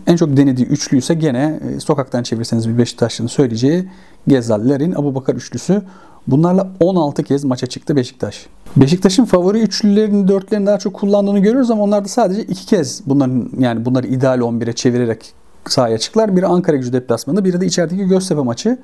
en 0.08 0.16
çok 0.16 0.38
denediği 0.38 0.68
üçlü 0.68 0.98
ise 0.98 1.14
gene 1.14 1.60
e, 1.76 1.80
sokaktan 1.80 2.24
çevirseniz 2.24 2.70
bir 2.70 2.78
Beşiktaşlı'nın 2.78 3.28
söyleyeceği 3.28 3.90
Gezallerin 4.28 4.92
Abu 4.92 5.16
Bakar 5.16 5.36
üçlüsü. 5.36 5.82
Bunlarla 6.28 6.68
16 6.80 7.24
kez 7.24 7.44
maça 7.44 7.68
çıktı 7.68 7.96
Beşiktaş. 7.96 8.46
Beşiktaş'ın 8.76 9.26
favori 9.26 9.60
üçlülerini, 9.62 10.28
dörtlerini 10.28 10.66
daha 10.66 10.80
çok 10.80 10.94
kullandığını 10.94 11.40
görüyoruz 11.40 11.72
ama 11.72 11.84
onlar 11.84 12.04
da 12.06 12.08
sadece 12.08 12.44
iki 12.44 12.66
kez 12.66 13.02
bunların 13.06 13.50
yani 13.60 13.86
bunları 13.86 14.08
ideal 14.08 14.40
11'e 14.40 14.74
çevirerek 14.74 15.34
sahaya 15.68 15.98
çıktılar. 15.98 16.36
Biri 16.36 16.46
Ankara 16.46 16.78
gücü 16.78 16.94
deplasmanı, 16.94 17.46
biri 17.46 17.62
de 17.62 17.66
içerideki 17.66 18.06
Göztepe 18.06 18.42
maçı. 18.42 18.78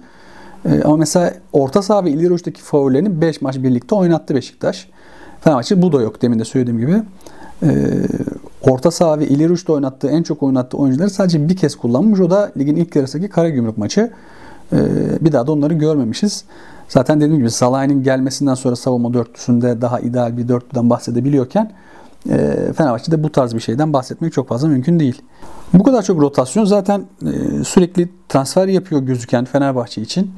Ee, 0.65 0.81
ama 0.84 0.98
mesela 0.98 1.34
orta 1.53 1.81
saha 1.81 2.05
ve 2.05 2.10
ileri 2.12 2.34
uçtaki 2.34 2.62
favorilerini 2.62 3.22
5 3.22 3.41
maç 3.41 3.57
birlikte 3.57 3.95
oynattı 3.95 4.36
Beşiktaş. 4.36 4.89
Fenerbahçe 5.41 5.81
bu 5.81 5.91
da 5.91 6.01
yok 6.01 6.22
demin 6.22 6.39
de 6.39 6.45
söylediğim 6.45 6.79
gibi. 6.79 7.01
Ee, 7.63 7.67
orta 8.62 8.91
saha 8.91 9.19
ve 9.19 9.27
ileri 9.27 9.51
uçta 9.51 9.74
oynattığı 9.74 10.07
en 10.07 10.24
çok 10.24 10.43
oynattığı 10.43 10.77
oyuncuları 10.77 11.10
sadece 11.10 11.50
bir 11.50 11.55
kez 11.55 11.75
kullanmış. 11.75 12.19
O 12.19 12.29
da 12.29 12.51
ligin 12.57 12.75
ilk 12.75 12.95
yarısındaki 12.95 13.29
Karagümrük 13.29 13.77
maçı. 13.77 14.12
Ee, 14.74 14.77
bir 15.22 15.31
daha 15.31 15.48
da 15.48 15.51
onları 15.51 15.74
görmemişiz. 15.74 16.43
Zaten 16.88 17.22
dediğim 17.22 17.38
gibi 17.38 17.51
Salah'ın 17.51 18.03
gelmesinden 18.03 18.53
sonra 18.53 18.75
savunma 18.75 19.13
dörtlüsünde 19.13 19.81
daha 19.81 20.00
ideal 20.00 20.38
bir 20.38 20.48
dörtlüden 20.48 20.89
bahsedebiliyorken 20.89 21.65
e, 21.65 21.72
Fenerbahçe'de 22.77 23.24
bu 23.24 23.32
tarz 23.32 23.55
bir 23.55 23.60
şeyden 23.60 23.94
bahsetmek 23.94 24.34
çok 24.34 24.48
fazla 24.48 24.67
mümkün 24.67 25.00
değil. 25.00 25.22
Bu 25.74 25.84
kadar 25.84 26.01
çok 26.03 26.22
rotasyon 26.22 26.65
zaten 26.65 27.05
e, 27.22 27.63
sürekli 27.63 28.10
transfer 28.29 28.67
yapıyor 28.67 29.01
gözüken 29.01 29.46
Fenerbahçe 29.46 30.01
için 30.01 30.32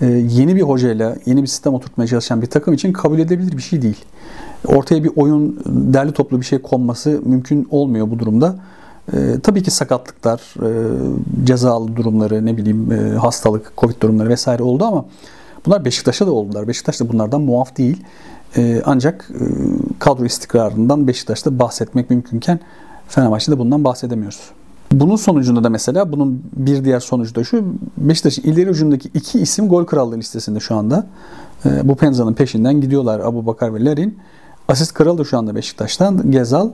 e, 0.00 0.06
yeni 0.06 0.56
bir 0.56 0.62
hocayla 0.62 1.16
yeni 1.26 1.42
bir 1.42 1.46
sistem 1.46 1.74
oturtmaya 1.74 2.06
çalışan 2.06 2.42
bir 2.42 2.46
takım 2.46 2.74
için 2.74 2.92
kabul 2.92 3.18
edilebilir 3.18 3.56
bir 3.56 3.62
şey 3.62 3.82
değil. 3.82 4.04
Ortaya 4.66 5.04
bir 5.04 5.10
oyun 5.16 5.62
derli 5.66 6.12
toplu 6.12 6.40
bir 6.40 6.46
şey 6.46 6.58
konması 6.58 7.20
mümkün 7.24 7.68
olmuyor 7.70 8.10
bu 8.10 8.18
durumda. 8.18 8.56
E, 9.12 9.16
tabii 9.42 9.62
ki 9.62 9.70
sakatlıklar, 9.70 10.54
e, 10.62 10.70
cezalı 11.44 11.96
durumları, 11.96 12.46
ne 12.46 12.56
bileyim 12.56 12.92
e, 12.92 13.16
hastalık, 13.16 13.72
covid 13.78 14.02
durumları 14.02 14.28
vesaire 14.28 14.62
oldu 14.62 14.84
ama 14.84 15.04
bunlar 15.66 15.84
Beşiktaş'a 15.84 16.26
da 16.26 16.32
oldular. 16.32 16.68
Beşiktaş 16.68 17.00
da 17.00 17.08
bunlardan 17.08 17.40
muaf 17.40 17.76
değil. 17.76 18.02
E, 18.56 18.82
ancak 18.84 19.30
e, 19.34 19.44
kadro 19.98 20.24
istikrarından 20.24 21.06
Beşiktaş'ta 21.06 21.58
bahsetmek 21.58 22.10
mümkünken 22.10 22.60
Fenerbahçe'de 23.08 23.58
bundan 23.58 23.84
bahsedemiyoruz. 23.84 24.40
Bunun 24.92 25.16
sonucunda 25.16 25.64
da 25.64 25.70
mesela 25.70 26.12
bunun 26.12 26.42
bir 26.56 26.84
diğer 26.84 27.00
sonucu 27.00 27.34
da 27.34 27.44
şu. 27.44 27.64
Beşiktaş'ın 27.96 28.42
ileri 28.42 28.70
ucundaki 28.70 29.10
iki 29.14 29.40
isim 29.40 29.68
gol 29.68 29.84
krallığı 29.84 30.18
listesinde 30.18 30.60
şu 30.60 30.76
anda. 30.76 31.06
E, 31.64 31.88
bu 31.88 31.96
Penza'nın 31.96 32.34
peşinden 32.34 32.80
gidiyorlar 32.80 33.20
Abu 33.20 33.46
Bakar 33.46 33.74
ve 33.74 33.84
Larin. 33.84 34.18
Asist 34.68 34.94
kralı 34.94 35.18
da 35.18 35.24
şu 35.24 35.38
anda 35.38 35.54
Beşiktaş'tan 35.54 36.30
Gezal. 36.30 36.70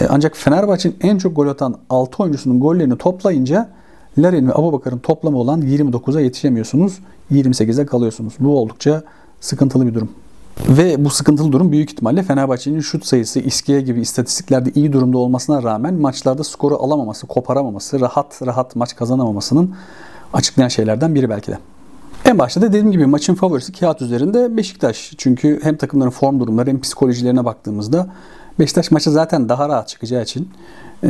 E, 0.00 0.06
ancak 0.08 0.36
Fenerbahçe'nin 0.36 0.96
en 1.00 1.18
çok 1.18 1.36
gol 1.36 1.46
atan 1.46 1.76
6 1.90 2.22
oyuncusunun 2.22 2.60
gollerini 2.60 2.98
toplayınca 2.98 3.68
Larin 4.18 4.48
ve 4.48 4.54
Abubakar'ın 4.54 4.98
toplamı 4.98 5.38
olan 5.38 5.62
29'a 5.62 6.20
yetişemiyorsunuz. 6.20 6.98
28'e 7.32 7.86
kalıyorsunuz. 7.86 8.34
Bu 8.40 8.58
oldukça 8.58 9.02
sıkıntılı 9.40 9.86
bir 9.86 9.94
durum. 9.94 10.10
Ve 10.68 11.04
bu 11.04 11.10
sıkıntılı 11.10 11.52
durum 11.52 11.72
büyük 11.72 11.90
ihtimalle 11.92 12.22
Fenerbahçe'nin 12.22 12.80
şut 12.80 13.06
sayısı, 13.06 13.40
iskiye 13.40 13.80
gibi 13.80 14.00
istatistiklerde 14.00 14.70
iyi 14.74 14.92
durumda 14.92 15.18
olmasına 15.18 15.62
rağmen 15.62 15.94
maçlarda 15.94 16.44
skoru 16.44 16.76
alamaması, 16.76 17.26
koparamaması, 17.26 18.00
rahat 18.00 18.42
rahat 18.46 18.76
maç 18.76 18.96
kazanamamasının 18.96 19.74
açıklayan 20.32 20.68
şeylerden 20.68 21.14
biri 21.14 21.30
belki 21.30 21.52
de. 21.52 21.58
En 22.24 22.38
başta 22.38 22.62
da 22.62 22.68
dediğim 22.68 22.92
gibi 22.92 23.06
maçın 23.06 23.34
favorisi 23.34 23.72
kağıt 23.72 24.02
üzerinde 24.02 24.56
Beşiktaş. 24.56 25.12
Çünkü 25.18 25.60
hem 25.62 25.76
takımların 25.76 26.10
form 26.10 26.40
durumları 26.40 26.70
hem 26.70 26.80
psikolojilerine 26.80 27.44
baktığımızda 27.44 28.06
Beşiktaş 28.60 28.90
maçı 28.90 29.10
zaten 29.10 29.48
daha 29.48 29.68
rahat 29.68 29.88
çıkacağı 29.88 30.22
için 30.22 30.48
e, 31.04 31.08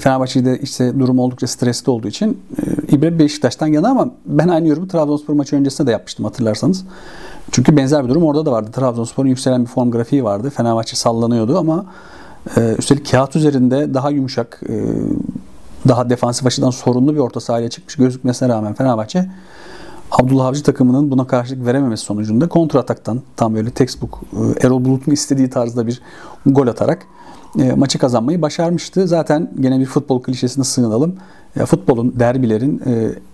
Fenerbahçe'de 0.00 0.58
işte 0.58 0.98
durum 0.98 1.18
oldukça 1.18 1.46
stresli 1.46 1.90
olduğu 1.90 2.08
için 2.08 2.40
e, 2.62 2.94
İbre 2.96 3.18
Beşiktaş'tan 3.18 3.66
yana 3.66 3.88
ama 3.88 4.08
ben 4.26 4.48
aynı 4.48 4.68
yorumu 4.68 4.88
Trabzonspor 4.88 5.34
maçı 5.34 5.56
öncesinde 5.56 5.86
de 5.86 5.90
yapmıştım 5.90 6.24
hatırlarsanız. 6.24 6.84
Çünkü 7.52 7.76
benzer 7.76 8.04
bir 8.04 8.08
durum 8.08 8.24
orada 8.24 8.46
da 8.46 8.52
vardı. 8.52 8.70
Trabzonspor'un 8.72 9.28
yükselen 9.28 9.62
bir 9.62 9.66
form 9.66 9.90
grafiği 9.90 10.24
vardı. 10.24 10.50
Fenerbahçe 10.50 10.96
sallanıyordu 10.96 11.58
ama 11.58 11.86
e, 12.56 12.74
üstelik 12.78 13.10
kağıt 13.10 13.36
üzerinde 13.36 13.94
daha 13.94 14.10
yumuşak, 14.10 14.60
e, 14.68 14.74
daha 15.88 16.10
defansif 16.10 16.46
açıdan 16.46 16.70
sorunlu 16.70 17.14
bir 17.14 17.18
orta 17.18 17.40
sahaya 17.40 17.70
çıkmış 17.70 17.96
gözükmesine 17.96 18.48
rağmen 18.48 18.74
Fenerbahçe 18.74 19.30
Abdullah 20.10 20.46
Avcı 20.46 20.62
takımının 20.62 21.10
buna 21.10 21.26
karşılık 21.26 21.66
verememesi 21.66 22.04
sonucunda 22.04 22.48
kontra 22.48 22.78
ataktan 22.78 23.22
tam 23.36 23.54
böyle 23.54 23.70
textbook 23.70 24.20
e, 24.32 24.66
Erol 24.66 24.84
Bulut'un 24.84 25.12
istediği 25.12 25.50
tarzda 25.50 25.86
bir 25.86 26.02
gol 26.46 26.66
atarak 26.66 27.06
e, 27.58 27.72
maçı 27.72 27.98
kazanmayı 27.98 28.42
başarmıştı. 28.42 29.08
Zaten 29.08 29.50
gene 29.60 29.80
bir 29.80 29.86
futbol 29.86 30.22
klişesine 30.22 30.64
sığınalım. 30.64 31.16
E, 31.56 31.66
futbolun, 31.66 32.14
derbilerin 32.20 32.82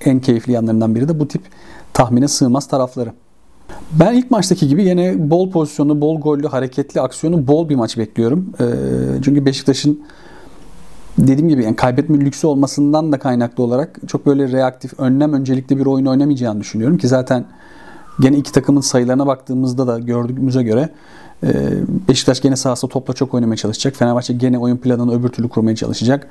en 0.01 0.21
keyifli 0.21 0.53
yanlarından 0.53 0.95
biri 0.95 1.09
de 1.09 1.21
bu 1.21 1.29
tip 1.29 1.43
tahmine 1.93 2.29
sığmaz 2.29 2.69
tarafları. 2.69 3.13
Ben 3.93 4.15
ilk 4.15 4.31
maçtaki 4.31 4.69
gibi 4.69 4.85
yine 4.85 5.31
bol 5.31 5.51
pozisyonu, 5.51 6.01
bol 6.01 6.21
gollü, 6.21 6.47
hareketli, 6.47 7.01
aksiyonu 7.01 7.47
bol 7.47 7.69
bir 7.69 7.75
maç 7.75 7.99
bekliyorum. 7.99 8.53
Çünkü 9.23 9.47
Beşiktaş'ın 9.47 10.01
dediğim 11.19 11.49
gibi 11.49 11.65
yani 11.65 11.77
kaybetme 11.77 12.21
lüksü 12.21 12.47
olmasından 12.47 13.13
da 13.13 13.19
kaynaklı 13.19 13.63
olarak 13.63 13.99
çok 14.09 14.27
böyle 14.27 14.53
reaktif, 14.53 15.01
önlem 15.01 15.33
öncelikli 15.33 15.79
bir 15.79 15.87
oyun 15.87 16.07
oynamayacağını 16.07 16.61
düşünüyorum 16.61 16.99
ki 16.99 17.09
zaten 17.09 17.45
gene 18.21 18.37
iki 18.37 18.53
takımın 18.53 18.81
sayılarına 18.81 19.27
baktığımızda 19.27 19.87
da 19.87 19.99
gördüğümüze 19.99 20.63
göre 20.63 20.89
Beşiktaş 22.09 22.41
gene 22.41 22.57
sahasında 22.57 22.93
topla 22.93 23.15
çok 23.15 23.35
oynamaya 23.35 23.57
çalışacak. 23.57 23.97
Fenerbahçe 23.97 24.33
gene 24.33 24.59
oyun 24.59 24.77
planını 24.77 25.15
öbür 25.15 25.29
türlü 25.29 25.49
kurmaya 25.49 25.77
çalışacak. 25.77 26.29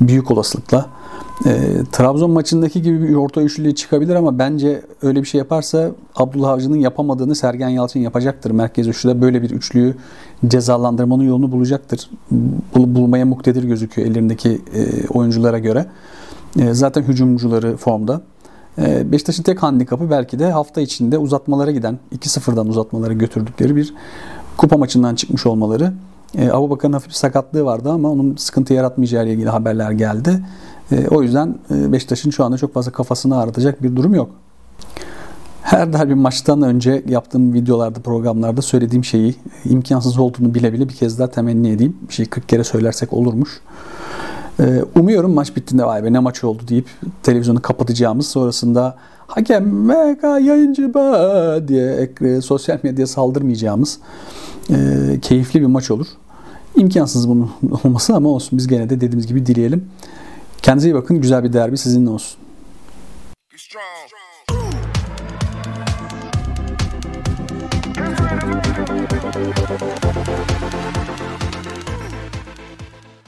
Büyük 0.00 0.30
olasılıkla. 0.30 0.86
E, 1.46 1.50
Trabzon 1.92 2.30
maçındaki 2.30 2.82
gibi 2.82 3.08
bir 3.08 3.14
orta 3.14 3.42
üçlüye 3.42 3.74
çıkabilir 3.74 4.14
ama 4.14 4.38
bence 4.38 4.82
öyle 5.02 5.20
bir 5.20 5.26
şey 5.26 5.38
yaparsa 5.38 5.90
Abdullah 6.16 6.50
Avcı'nın 6.50 6.76
yapamadığını 6.76 7.34
Sergen 7.34 7.68
Yalçın 7.68 8.00
yapacaktır. 8.00 8.50
Merkez 8.50 8.86
üçlüde 8.86 9.20
böyle 9.20 9.42
bir 9.42 9.50
üçlüyü 9.50 9.94
cezalandırmanın 10.46 11.22
yolunu 11.22 11.52
bulacaktır. 11.52 12.10
Bul, 12.74 12.94
bulmaya 12.94 13.26
muktedir 13.26 13.64
gözüküyor 13.64 14.08
ellerindeki 14.08 14.60
e, 14.74 15.08
oyunculara 15.08 15.58
göre. 15.58 15.86
E, 16.58 16.74
zaten 16.74 17.02
hücumcuları 17.02 17.76
formda. 17.76 18.20
E, 18.78 19.12
Beşiktaş'ın 19.12 19.42
tek 19.42 19.62
handikapı 19.62 20.10
belki 20.10 20.38
de 20.38 20.50
hafta 20.50 20.80
içinde 20.80 21.18
uzatmalara 21.18 21.70
giden, 21.70 21.98
2-0'dan 22.18 22.68
uzatmalara 22.68 23.12
götürdükleri 23.12 23.76
bir 23.76 23.94
kupa 24.58 24.76
maçından 24.76 25.14
çıkmış 25.14 25.46
olmaları. 25.46 25.92
E, 26.38 26.50
Abu 26.50 26.78
hafif 26.92 27.08
bir 27.08 27.14
sakatlığı 27.14 27.64
vardı 27.64 27.90
ama 27.90 28.10
onun 28.10 28.36
sıkıntı 28.36 28.74
yaratmayacağı 28.74 29.24
ile 29.24 29.32
ilgili 29.32 29.48
haberler 29.48 29.90
geldi. 29.90 30.44
E, 30.92 31.08
o 31.08 31.22
yüzden 31.22 31.54
e, 31.70 31.92
Beşiktaş'ın 31.92 32.30
şu 32.30 32.44
anda 32.44 32.58
çok 32.58 32.74
fazla 32.74 32.92
kafasını 32.92 33.38
ağrıtacak 33.38 33.82
bir 33.82 33.96
durum 33.96 34.14
yok. 34.14 34.30
Her 35.62 35.92
derbi 35.92 36.14
maçtan 36.14 36.62
önce 36.62 37.02
yaptığım 37.08 37.54
videolarda, 37.54 38.00
programlarda 38.00 38.62
söylediğim 38.62 39.04
şeyi 39.04 39.34
imkansız 39.64 40.18
olduğunu 40.18 40.54
bile 40.54 40.72
bile 40.72 40.88
bir 40.88 40.94
kez 40.94 41.18
daha 41.18 41.30
temenni 41.30 41.70
edeyim. 41.70 41.96
Bir 42.08 42.14
şey 42.14 42.26
40 42.26 42.48
kere 42.48 42.64
söylersek 42.64 43.12
olurmuş. 43.12 43.60
Ee, 44.60 44.82
umuyorum 44.94 45.34
maç 45.34 45.56
bittiğinde 45.56 45.84
vay 45.84 46.04
be 46.04 46.12
ne 46.12 46.18
maç 46.18 46.44
oldu 46.44 46.62
deyip 46.68 46.86
televizyonu 47.22 47.62
kapatacağımız 47.62 48.26
sonrasında 48.26 48.96
hakem 49.26 49.86
mega 49.86 50.38
yayıncı 50.38 50.94
ba 50.94 51.68
diye 51.68 52.10
sosyal 52.42 52.78
medyaya 52.82 53.06
saldırmayacağımız 53.06 53.98
e, 54.70 54.74
keyifli 55.22 55.60
bir 55.60 55.66
maç 55.66 55.90
olur. 55.90 56.06
İmkansız 56.76 57.28
bunun 57.28 57.50
olması 57.84 58.14
ama 58.14 58.28
olsun 58.28 58.58
biz 58.58 58.66
gene 58.66 58.90
de 58.90 58.96
dediğimiz 58.96 59.26
gibi 59.26 59.46
dileyelim. 59.46 59.84
Kendinize 60.62 60.88
iyi 60.88 60.94
bakın. 60.94 61.20
Güzel 61.20 61.44
bir 61.44 61.52
derbi 61.52 61.78
sizinle 61.78 62.10
olsun. 62.10 62.38
Strong. 63.56 64.08
Müzik 69.70 70.07